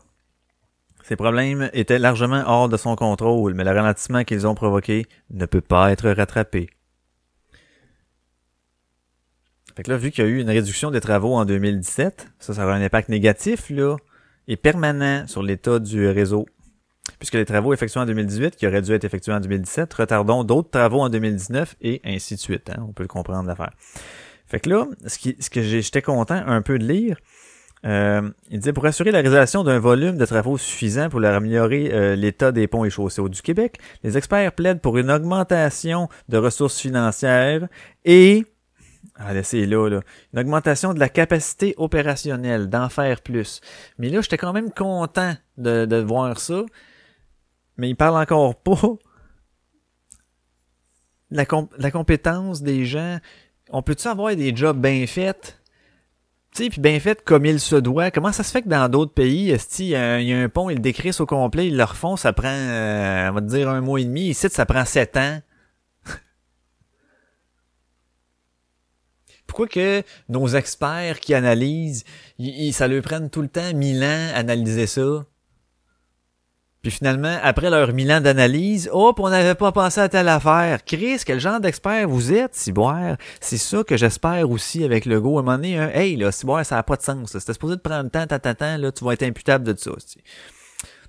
[1.04, 5.46] Ces problèmes étaient largement hors de son contrôle, mais le ralentissement qu'ils ont provoqué ne
[5.46, 6.70] peut pas être rattrapé.
[9.80, 12.54] Fait que là, vu qu'il y a eu une réduction des travaux en 2017, ça,
[12.54, 13.96] ça aura un impact négatif, là,
[14.50, 16.48] et permanent sur l'état du réseau.
[17.18, 20.70] Puisque les travaux effectués en 2018, qui auraient dû être effectués en 2017, retardons d'autres
[20.70, 22.70] travaux en 2019, et ainsi de suite.
[22.70, 23.72] Hein, on peut le comprendre l'affaire.
[24.48, 27.16] Fait que là, ce, qui, ce que j'étais content un peu de lire,
[27.86, 32.16] euh, il disait pour assurer la réalisation d'un volume de travaux suffisant pour améliorer euh,
[32.18, 36.82] l'état des ponts et chaussées du Québec, les experts plaident pour une augmentation de ressources
[36.82, 37.70] financières
[38.04, 38.44] et
[39.20, 40.02] ah, c'est là, là.
[40.34, 43.60] Une augmentation de la capacité opérationnelle, d'en faire plus.
[43.98, 46.64] Mais là, j'étais quand même content de, de voir ça.
[47.76, 48.96] Mais il parle encore pas
[51.32, 53.20] la, comp- la compétence des gens.
[53.70, 55.62] On peut-tu avoir des jobs bien faits?
[56.56, 58.12] Tu sais, puis bien faits comme il se doit.
[58.12, 60.82] Comment ça se fait que dans d'autres pays, il y, a un- pont, ils le
[60.82, 64.06] décrissent au complet, ils le refont, ça prend, euh, on va dire, un mois et
[64.06, 64.30] demi.
[64.30, 65.40] Ici, ça prend sept ans.
[69.50, 72.06] Pourquoi que nos experts qui analysent,
[72.72, 75.26] ça leur prenne tout le temps mille ans analyser ça?
[76.84, 80.86] Puis finalement, après leur mille ans d'analyse, hop, on n'avait pas pensé à telle affaire.
[80.86, 83.18] Chris, quel genre d'expert vous êtes, Ciboire?
[83.42, 85.38] C'est ça que j'espère aussi avec le go.
[85.38, 87.38] À un moment donné, un, hey, là, Ciboire, ça n'a pas de sens.
[87.38, 89.92] C'était supposé de prendre tant, tant, tant, là, tu vas être imputable de ça.
[89.92, 90.22] aussi.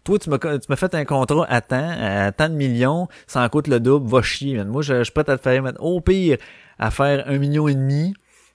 [0.03, 3.69] Toi, tu m'as, fait un contrat à temps, à tant de millions, ça en coûte
[3.69, 4.65] le double, va chier.
[4.65, 6.39] Moi, je, je suis à te faire, au pire,
[6.79, 8.15] à faire un million et demi,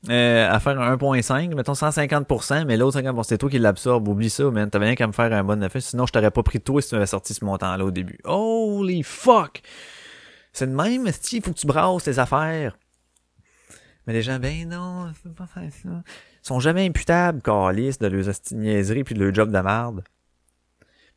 [0.10, 4.08] euh, à faire un 1.5, mettons 150%, mais l'autre 50%, c'est toi qui l'absorbe.
[4.08, 4.70] Oublie ça, man.
[4.70, 5.82] T'avais rien qu'à me faire un bon effet.
[5.82, 8.20] Sinon, je t'aurais pas pris de toi si tu m'avais sorti ce montant-là au début.
[8.24, 9.62] Holy fuck!
[10.54, 12.78] C'est de même, il faut que tu brasses tes affaires?
[14.08, 15.90] Mais les gens, ben non, je pas faire ça.
[15.90, 20.04] Ils sont jamais imputables, calices, de leurs niaiseries puis de leur job de merde.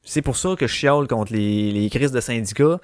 [0.03, 2.81] C'est pour ça que je chiale contre les, les crises de syndicats.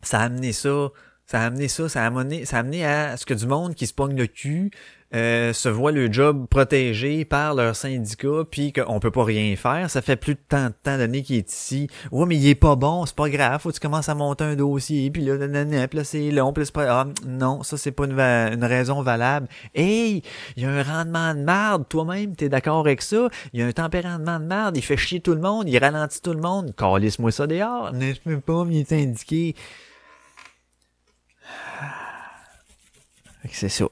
[0.00, 0.88] Ça a amené ça.
[1.26, 3.74] Ça a amené ça, ça a amené, ça a amené à ce que du monde
[3.74, 4.70] qui se pogne le cul
[5.14, 9.90] euh, se voit le job protégé par leur syndicat, puis qu'on peut pas rien faire.
[9.90, 11.88] Ça fait plus de tant de temps d'années qu'il est ici.
[12.10, 13.60] Ouais, mais il est pas bon, c'est pas grave.
[13.60, 16.52] Faut que tu commences à monter un dossier, puis là, nanana, puis là c'est long,
[16.52, 17.02] puis c'est pas...
[17.02, 19.48] Ah, non, ça c'est pas une, une raison valable.
[19.74, 20.22] Hey,
[20.56, 23.28] il y a un rendement de marde, toi-même, t'es d'accord avec ça?
[23.52, 26.20] Il y a un tempérament de marde, il fait chier tout le monde, il ralentit
[26.20, 26.74] tout le monde.
[26.76, 27.92] Calisse-moi ça dehors.
[27.92, 29.54] Ne je peux pas, est indiqué.
[33.42, 33.86] Que c'est ça.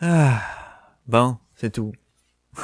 [0.00, 0.42] Ah,
[1.06, 1.92] bon, c'est tout.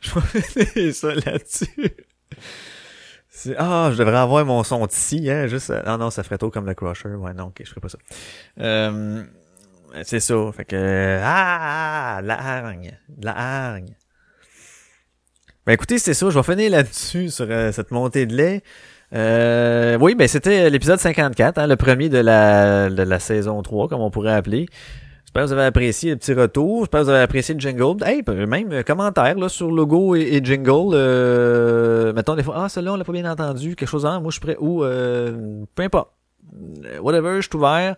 [0.00, 1.96] je vais finir ça là-dessus.
[3.56, 5.72] Ah, je devrais avoir mon son scie, hein, juste...
[5.84, 7.08] Ah non, ça ferait trop comme le Crusher.
[7.08, 7.98] Ouais, non, ok, je ferais pas ça.
[8.60, 9.24] Euh,
[10.02, 11.20] c'est ça, fait que...
[11.22, 13.94] Ah, de la hargne, la hargne.
[15.66, 18.62] Ben écoutez, c'est ça, je vais finir là-dessus sur euh, cette montée de lait.
[19.14, 23.88] Euh, oui, ben c'était l'épisode 54, hein, le premier de la, de la saison 3,
[23.88, 24.66] comme on pourrait appeler.
[25.24, 26.80] J'espère que vous avez apprécié le petit retour.
[26.80, 28.02] J'espère que vous avez apprécié le jingle.
[28.02, 30.94] Hey, même euh, commentaire là, sur logo et, jingle.
[30.94, 33.76] Euh, mettons des fois, ah, celui-là, on l'a pas bien entendu.
[33.76, 34.56] Quelque chose en moi, je suis prêt.
[34.58, 36.12] Ou, euh, peu importe.
[36.86, 37.96] Euh, Whatever, je suis ouvert.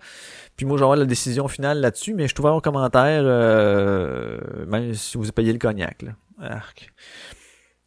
[0.57, 4.93] Puis moi, j'aurai la décision finale là-dessus, mais je suis ouvert aux commentaires, euh, même
[4.95, 6.03] si vous payez le cognac.
[6.03, 6.11] Là.
[6.41, 6.93] Arc.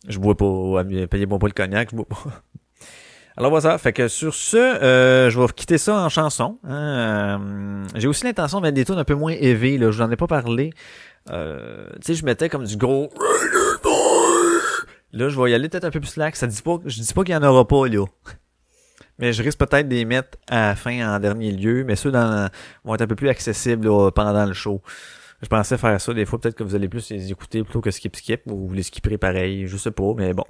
[0.08, 0.84] Je bois pas.
[1.10, 2.44] Payez-moi pas le cognac, je bois pas.
[3.36, 6.60] Alors voilà, fait que sur ce, euh, je vais quitter ça en chanson.
[6.64, 6.72] hein.
[6.72, 9.90] Euh, J'ai aussi l'intention de mettre des tunes un peu moins élevées, là.
[9.92, 10.72] Je n'en ai pas parlé.
[11.32, 13.10] Euh, tu sais, je mettais comme du gros.
[15.16, 16.36] Là, je vais y aller peut-être un peu plus slack.
[16.36, 18.06] Ça dit pas, je dis pas qu'il y en aura pas là.
[19.20, 22.12] Mais je risque peut-être de les mettre à la fin en dernier lieu, mais ceux
[22.12, 22.50] dans,
[22.84, 24.82] vont être un peu plus accessibles là, pendant le show.
[25.44, 27.92] Je pensais faire ça des fois, peut-être que vous allez plus les écouter plutôt que
[27.92, 30.46] skip skip ou vous les skipperez pareil, je sais pas, mais bon.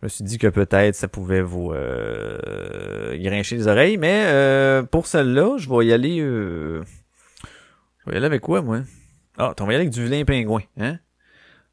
[0.00, 4.82] Je me suis dit que peut-être ça pouvait vous euh, grincher les oreilles, mais euh,
[4.82, 6.20] pour celle-là, je vais y aller.
[6.20, 6.82] Euh,
[7.98, 8.80] je vais y aller avec quoi, moi?
[9.36, 10.98] Ah, on va y aller avec du vilain pingouin, hein?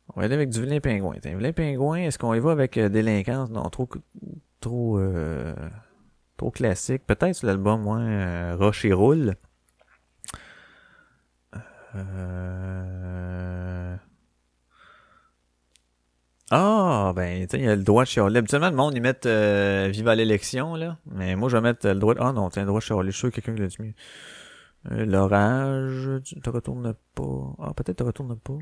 [0.09, 1.15] On va y aller avec du vilain pingouin.
[1.23, 3.49] Un vilain pingouin, est-ce qu'on y va avec euh, délinquance?
[3.49, 3.87] Non, trop,
[4.59, 5.55] trop, euh,
[6.35, 7.05] trop classique.
[7.07, 9.35] Peut-être sur l'album, moi, euh, Roche et roule.
[11.95, 13.36] Euh...
[16.49, 18.37] Ah, ben, tu sais, il y a le droit de chialer.
[18.37, 20.97] Habituellement, le monde, ils mettent euh, Viva l'élection, là.
[21.11, 22.19] Mais moi, je vais mettre le droit de...
[22.21, 23.11] Ah non, tiens, le droit de chialer.
[23.11, 23.93] Je suis sûr que quelqu'un l'a dit mieux.
[24.89, 27.55] L'orage, tu te retournes pas.
[27.59, 28.57] Ah, peut-être te retourne pas.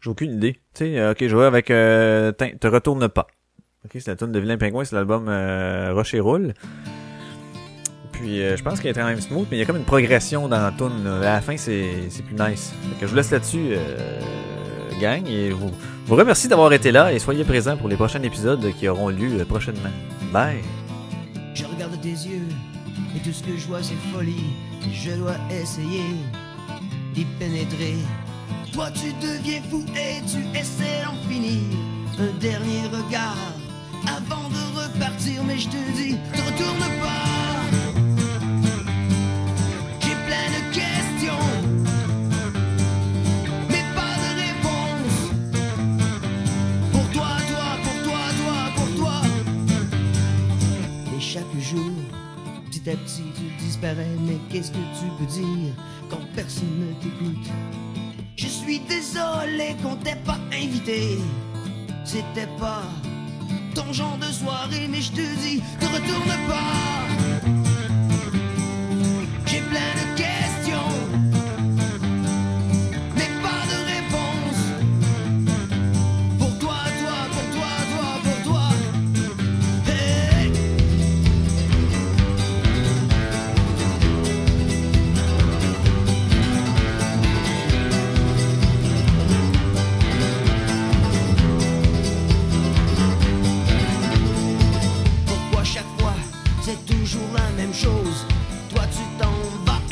[0.00, 0.54] J'ai aucune idée.
[0.74, 3.26] Tu sais, euh, ok, je vais avec euh, Te retourne pas.
[3.84, 6.54] Ok, c'est la tune de Vilain Pingouin, c'est l'album euh, Roche et Roule.
[8.12, 9.84] Puis euh, je pense qu'elle est quand même smooth, mais il y a comme une
[9.84, 11.06] progression dans la tune.
[11.06, 12.72] À la fin, c'est plus nice.
[12.82, 13.76] Fait que je vous laisse là-dessus,
[15.00, 15.70] gang, et vous,
[16.06, 19.40] vous remercie d'avoir été là et soyez présents pour les prochains épisodes qui auront lieu
[19.40, 19.90] euh, prochainement.
[20.32, 20.62] Bye!
[21.54, 22.48] Je regarde tes yeux
[23.16, 24.54] et tout ce que je vois c'est folie.
[24.92, 26.04] Je dois essayer
[27.14, 27.96] d'y pénétrer.
[28.72, 31.62] Toi tu deviens fou et tu essaies d'en finir.
[32.18, 33.36] Un dernier regard
[34.06, 37.85] avant de repartir, mais je te dis, te retourne pas.
[51.74, 54.06] Petit à petit, tu disparais.
[54.20, 55.74] Mais qu'est-ce que tu peux dire
[56.08, 57.50] quand personne ne t'écoute?
[58.36, 61.18] Je suis désolé qu'on t'ait pas invité.
[62.04, 62.84] C'était pas
[63.74, 66.72] ton genre de soirée, mais je te dis, te retourne pas.
[69.46, 70.16] J'ai plein de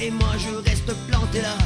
[0.05, 1.57] et moi je reste planté là.